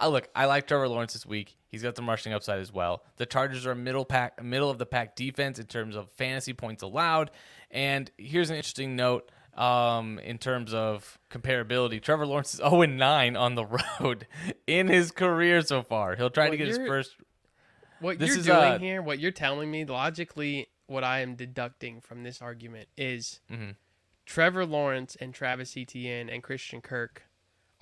[0.00, 1.56] I look, I like Trevor Lawrence this week.
[1.68, 3.02] He's got some rushing upside as well.
[3.16, 6.52] The Chargers are a middle pack, middle of the pack defense in terms of fantasy
[6.52, 7.30] points allowed.
[7.70, 12.00] And here's an interesting note um, in terms of comparability.
[12.02, 13.66] Trevor Lawrence is 0 9 on the
[14.00, 14.26] road
[14.66, 16.16] in his career so far.
[16.16, 17.16] He'll try to get his first.
[18.00, 21.36] What This you're is, doing uh, here, what you're telling me, logically, what I am
[21.36, 23.76] deducting from this argument is Mhm.
[24.26, 27.22] Trevor Lawrence and Travis Etienne and Christian Kirk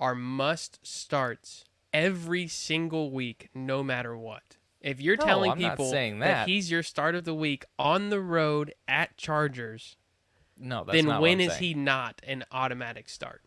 [0.01, 4.57] are must starts every single week, no matter what.
[4.81, 6.47] If you're No, telling I'm people saying that.
[6.47, 9.95] he's your start of the week on the road at Chargers,
[10.57, 11.63] No, that's then I'm is saying.
[11.63, 13.43] he not an automatic start?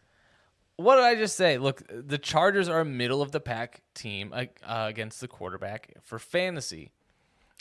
[0.76, 1.58] What did I just say?
[1.58, 5.92] Look, the Chargers are a middle of the pack team uh, uh, against the quarterback
[6.02, 6.92] for fantasy.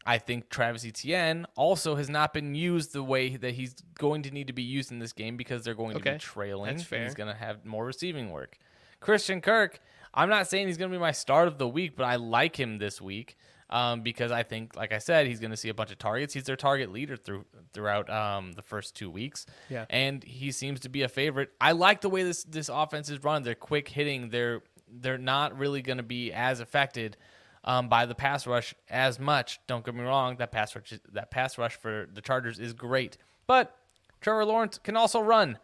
[0.05, 4.31] I think Travis Etienne also has not been used the way that he's going to
[4.31, 6.65] need to be used in this game because they're going to be trailing.
[6.71, 7.03] that's and fair.
[7.05, 8.57] He's going to have more receiving work.
[9.03, 9.79] Christian Kirk,
[10.13, 12.57] I'm not saying he's going to be my start of the week, but I like
[12.59, 13.35] him this week
[13.69, 16.33] um, because I think, like I said, he's going to see a bunch of targets.
[16.33, 19.85] He's their target leader through throughout um, the first two weeks Yeah.
[19.89, 21.49] and he seems to be a favorite.
[21.59, 23.43] I like the way this this offense is run.
[23.43, 24.29] They're quick hitting.
[24.29, 24.61] They're
[24.95, 27.17] they're not really going to be as affected
[27.63, 29.59] um, by the pass rush as much.
[29.65, 30.35] Don't get me wrong.
[30.37, 33.75] That pass rush that pass rush for the Chargers is great, but
[34.21, 35.57] Trevor Lawrence can also run.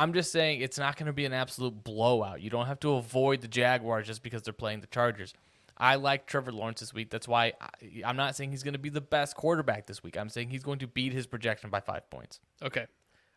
[0.00, 2.40] I'm just saying it's not going to be an absolute blowout.
[2.40, 5.34] You don't have to avoid the Jaguars just because they're playing the Chargers.
[5.76, 7.10] I like Trevor Lawrence this week.
[7.10, 7.68] That's why I,
[8.06, 10.16] I'm not saying he's going to be the best quarterback this week.
[10.16, 12.40] I'm saying he's going to beat his projection by five points.
[12.62, 12.86] Okay.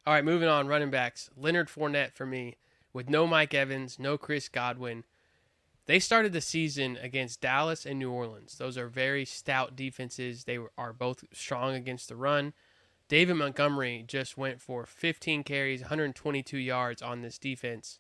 [0.08, 0.68] All right, moving on.
[0.68, 1.30] Running backs.
[1.36, 2.56] Leonard Fournette for me,
[2.94, 5.04] with no Mike Evans, no Chris Godwin.
[5.86, 8.58] They started the season against Dallas and New Orleans.
[8.58, 10.46] Those are very stout defenses.
[10.46, 12.54] They are both strong against the run.
[13.14, 18.00] David Montgomery just went for 15 carries, 122 yards on this defense.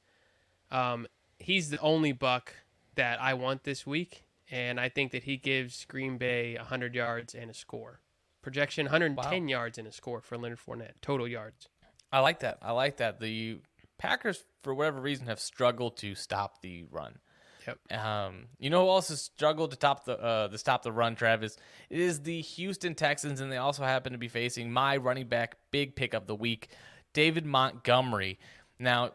[0.71, 1.05] Um,
[1.37, 2.55] he's the only buck
[2.95, 7.35] that I want this week, and I think that he gives Green Bay 100 yards
[7.35, 7.99] and a score.
[8.41, 11.69] Projection 110 yards and a score for Leonard Fournette, total yards.
[12.11, 12.57] I like that.
[12.63, 13.19] I like that.
[13.19, 13.59] The
[13.99, 17.19] Packers, for whatever reason, have struggled to stop the run.
[17.67, 18.03] Yep.
[18.03, 21.57] Um, you know who has struggled to top the uh, to stop the run, Travis?
[21.89, 25.55] It is the Houston Texans, and they also happen to be facing my running back
[25.71, 26.69] big pick of the week,
[27.13, 28.39] David Montgomery.
[28.79, 29.11] Now,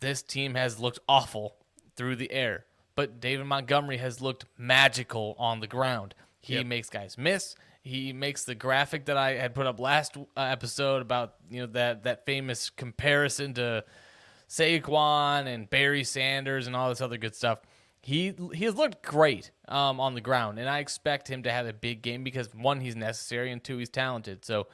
[0.00, 1.56] this team has looked awful
[1.96, 2.64] through the air,
[2.94, 6.14] but David Montgomery has looked magical on the ground.
[6.40, 6.66] He Yep.
[6.66, 7.56] makes guys miss.
[7.82, 11.66] He makes the graphic that I had put up last uh, episode about you know
[11.68, 13.84] that that famous comparison to
[14.48, 17.60] Saquon and Barry Sanders and all this other good stuff.
[18.00, 21.66] He he has looked great um, on the ground, and I expect him to have
[21.66, 24.44] a big game because one, he's necessary, and two, he's talented.
[24.44, 24.68] So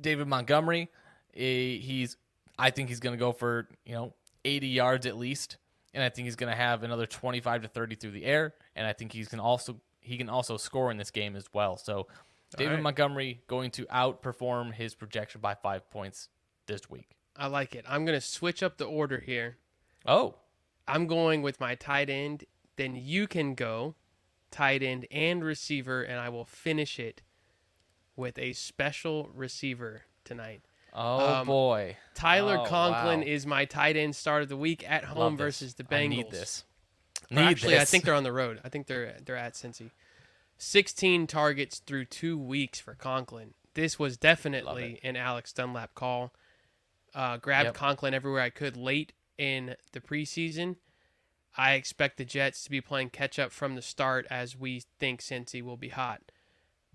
[0.00, 0.88] David Montgomery,
[1.36, 2.16] eh, he's
[2.58, 4.14] I think he's going to go for you know
[4.44, 5.58] 80 yards at least,
[5.92, 8.86] and I think he's going to have another 25 to 30 through the air, and
[8.86, 11.76] I think he's can also he can also score in this game as well.
[11.76, 12.06] So
[12.56, 12.82] David right.
[12.82, 16.30] Montgomery going to outperform his projection by five points
[16.66, 17.16] this week.
[17.36, 17.84] I like it.
[17.88, 19.56] I'm gonna switch up the order here.
[20.06, 20.34] Oh,
[20.88, 22.44] I'm going with my tight end.
[22.76, 23.94] Then you can go
[24.50, 27.22] tight end and receiver, and I will finish it
[28.16, 30.62] with a special receiver tonight.
[30.92, 33.26] oh Um, boy, Tyler Oh, Conklin wow.
[33.26, 36.04] is my tight end start of the week at home versus the Bengals.
[36.04, 36.64] I need this.
[37.30, 38.60] Need actually, I think they're on the road.
[38.64, 39.90] I think they're they're at Cincy.
[40.58, 43.54] 16 targets through two weeks for Conklin.
[43.74, 46.32] This was definitely an Alex Dunlap call.
[47.14, 47.74] Uh, grabbed Yep.
[47.74, 50.76] Conklin everywhere I could late in the preseason.
[51.56, 55.20] I expect the Jets to be playing catch up from the start as we think
[55.20, 56.22] Cincy will be hot.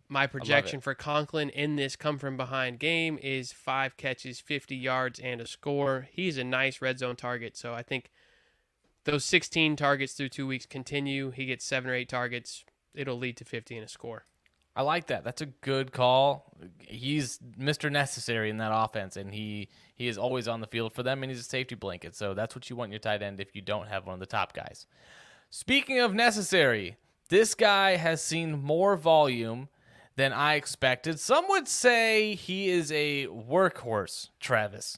[0.08, 5.20] My projection for Conklin in this come from behind game is five catches, 50 yards,
[5.20, 6.08] and a score.
[6.12, 8.12] He's a nice red zone target, so I think
[9.06, 11.32] those 16 targets through two weeks continue.
[11.32, 12.64] He gets seven or eight targets.
[12.94, 14.26] It'll lead to 50 and a score.
[14.76, 15.24] I like that.
[15.24, 16.52] That's a good call.
[16.80, 17.92] He's Mr.
[17.92, 21.32] Necessary in that offense, and he he is always on the field for them, and
[21.32, 22.16] he's a safety blanket.
[22.16, 24.20] So that's what you want in your tight end if you don't have one of
[24.20, 24.86] the top guys.
[25.50, 26.98] Speaking of necessary,
[27.30, 29.70] this guy has seen more volume
[30.18, 31.20] than I expected.
[31.20, 34.98] Some would say he is a workhorse, Travis.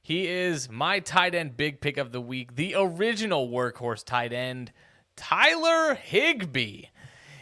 [0.00, 4.72] He is my tight end big pick of the week, the original workhorse tight end,
[5.16, 6.84] Tyler Higbee.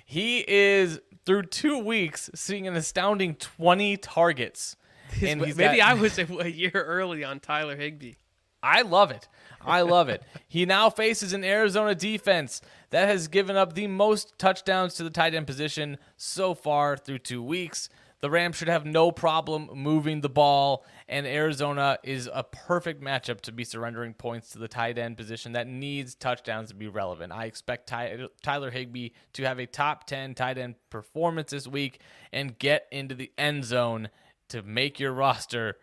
[0.07, 4.76] He is through two weeks seeing an astounding 20 targets.
[5.22, 8.14] And he's Maybe got- I was a, a year early on Tyler Higbee.
[8.62, 9.28] I love it.
[9.60, 10.22] I love it.
[10.48, 15.10] He now faces an Arizona defense that has given up the most touchdowns to the
[15.10, 17.90] tight end position so far through two weeks.
[18.24, 23.42] The Rams should have no problem moving the ball, and Arizona is a perfect matchup
[23.42, 27.34] to be surrendering points to the tight end position that needs touchdowns to be relevant.
[27.34, 32.00] I expect Ty- Tyler Higbee to have a top 10 tight end performance this week
[32.32, 34.08] and get into the end zone
[34.48, 35.76] to make your roster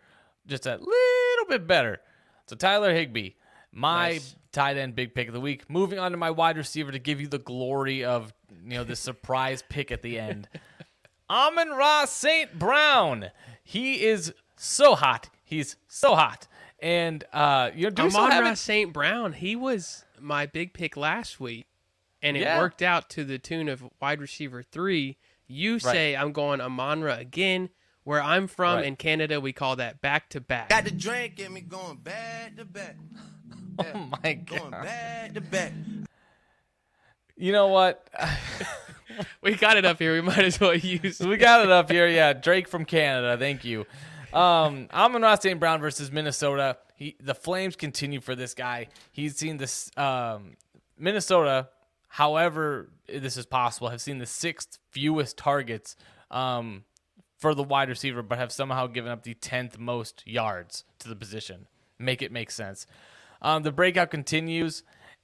[0.48, 2.00] just a little bit better.
[2.48, 3.34] So Tyler Higbee,
[3.70, 4.34] my Nice.
[4.50, 5.70] tight end big pick of the week.
[5.70, 8.34] Moving on to my wide receiver to give you the glory of
[8.64, 10.48] you know the surprise pick at the end.
[11.30, 12.58] Amon Ra St.
[12.58, 13.30] Brown.
[13.62, 15.28] He is so hot.
[15.44, 16.46] He's so hot.
[16.80, 18.56] And uh you know, do we still Amon it?
[18.56, 18.92] St.
[18.92, 21.66] Brown, he was my big pick last week,
[22.22, 22.58] and it Yeah.
[22.58, 25.16] worked out to the tune of wide receiver three.
[25.46, 27.70] You say I'm going Amonra again.
[28.04, 28.84] Where I'm from Right.
[28.86, 30.70] in Canada, we call that back to back.
[30.70, 32.96] Got the drink and me going back to back.
[33.78, 34.82] Oh my god, Going god.
[34.84, 35.72] back to back.
[37.36, 38.06] You know what?
[39.42, 40.14] We got it up here.
[40.14, 41.20] We might as well use.
[41.20, 42.08] we got it up here.
[42.08, 43.36] Yeah, Drake from Canada.
[43.38, 43.86] Thank you.
[44.32, 45.58] Um, Amon Ra St.
[45.60, 46.78] Brown versus Minnesota.
[46.94, 48.88] He the Flames continue for this guy.
[49.10, 50.56] He's seen this um,
[50.98, 51.68] Minnesota.
[52.08, 53.88] However, this is possible.
[53.88, 55.96] Have seen the sixth fewest targets
[56.30, 56.84] um,
[57.38, 61.16] for the wide receiver, but have somehow given up the tenth most yards to the
[61.16, 61.66] position.
[61.98, 62.86] Make it make sense.
[63.40, 64.82] Um, the breakout continues,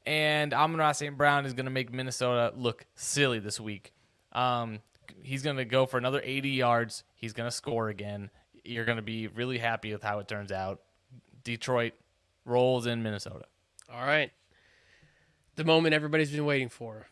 [0.09, 1.19] and Amon Ra St.
[1.19, 3.93] Brown is going to make Minnesota look silly this week.
[4.33, 4.79] Um,
[5.23, 7.05] he's going to go for another 80 yards.
[7.15, 8.31] He's going to score again.
[8.65, 10.81] You're going to be really happy with how it turns out.
[11.45, 11.93] Detroit
[12.47, 13.45] rolls in Minnesota.
[13.93, 14.31] All right.
[15.57, 17.07] The moment everybody's been waiting for.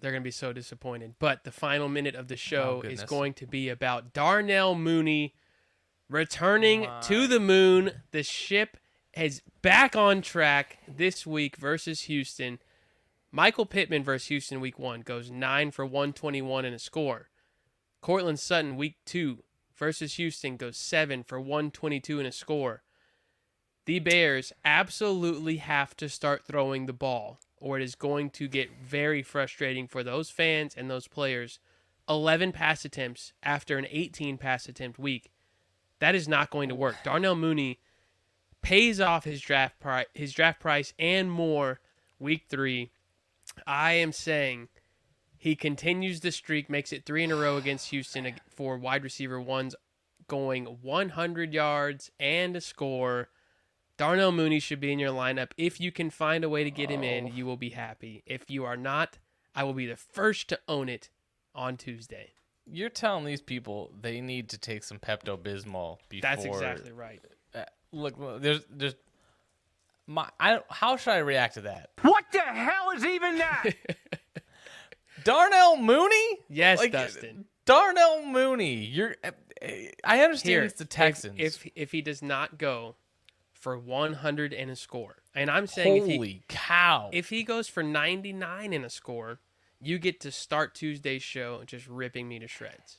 [0.00, 1.14] They're going to be so disappointed.
[1.18, 5.34] But the final minute of the show is going to be about Darnell Mooney
[6.08, 7.90] returning Oh to the moon.
[8.12, 8.76] The ship
[9.16, 12.58] is back on track this week versus Houston.
[13.30, 17.28] Michael Pittman versus Houston week one goes 9 for 121 and a score.
[18.00, 19.44] Courtland Sutton week two
[19.74, 22.82] versus Houston goes 7 for 122 and a score
[23.86, 28.70] the Bears absolutely have to start throwing the ball, or it is going to get
[28.82, 31.58] very frustrating for those fans and those players.
[32.08, 35.30] 11 pass attempts after an 18 pass attempt week.
[36.00, 36.96] That is not going to work.
[37.04, 37.78] Darnell Mooney
[38.64, 41.80] pays off his draft price, his draft price and more
[42.18, 42.90] week 3.
[43.66, 44.68] I am saying
[45.36, 49.40] he continues the streak, makes it 3 in a row against Houston for wide receiver
[49.40, 49.74] ones
[50.26, 53.28] going 100 yards and a score
[53.96, 55.52] Darnell Mooney should be in your lineup.
[55.56, 57.04] If you can find a way to get him Oh.
[57.04, 58.24] in, you will be happy.
[58.26, 59.18] If you are not,
[59.54, 61.10] I will be the first to own it
[61.54, 62.32] on Tuesday.
[62.66, 66.22] You're telling these people they need to take some Pepto Bismol before.
[66.28, 67.22] That's exactly right.
[67.94, 68.94] Look, look, there's, there's.
[70.06, 71.90] My, I, how should I react to that?
[72.02, 73.64] What the hell is even that?
[75.24, 76.38] Darnell Mooney?
[76.50, 77.46] Yes, Like, Dustin.
[77.64, 78.74] Darnell Mooney.
[78.84, 79.16] You're.
[80.04, 81.36] I understand Here, it's the if- Texans.
[81.38, 82.96] If, if he does not go
[83.52, 87.08] for 100 and a score, and I'm saying if he, Holy cow!
[87.12, 89.38] if he goes for 99 in a score,
[89.80, 92.98] you get to start Tuesday's show just ripping me to shreds.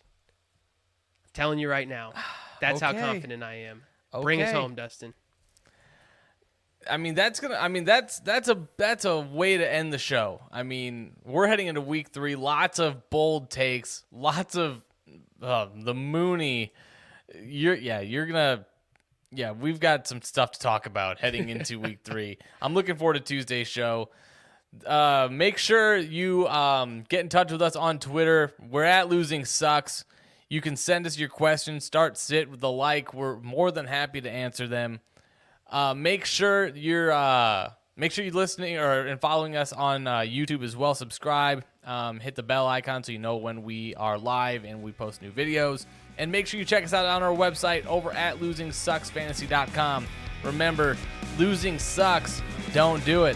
[1.26, 2.14] I'm telling you right now,
[2.62, 2.98] that's Okay.
[3.00, 3.84] how confident I am.
[4.22, 5.14] Bring us home, Dustin.
[6.90, 7.56] I mean, that's gonna.
[7.56, 10.42] I mean, that's that's a that's a way to end the show.
[10.52, 12.36] I mean, we're heading into week three.
[12.36, 14.04] Lots of bold takes.
[14.12, 14.82] Lots of
[15.42, 16.74] uh, the Mooney.
[17.42, 18.02] You're yeah.
[18.02, 18.66] You're gonna.
[19.32, 22.38] Yeah, we've got some stuff to talk about heading into week three.
[22.62, 24.10] I'm looking forward to Tuesday's show.
[24.86, 28.54] Uh, make sure you um, get in touch with us on Twitter.
[28.70, 30.06] We're at Losing Sucks.
[30.50, 31.86] You can send us your questions.
[31.86, 33.14] Start sit with the like.
[33.14, 35.00] We're more than happy to answer them.
[35.70, 40.20] Uh, make sure you're uh, make sure you're listening or and following us on uh,
[40.20, 40.94] YouTube as well.
[40.94, 44.92] Subscribe, um, hit the bell icon so you know when we are live and we
[44.92, 45.86] post new videos.
[46.18, 50.08] And make sure you check us out on our website over at losingsucksfantasy.com.
[50.44, 50.96] Remember,
[51.38, 52.42] losing sucks.
[52.74, 53.36] Don't do it.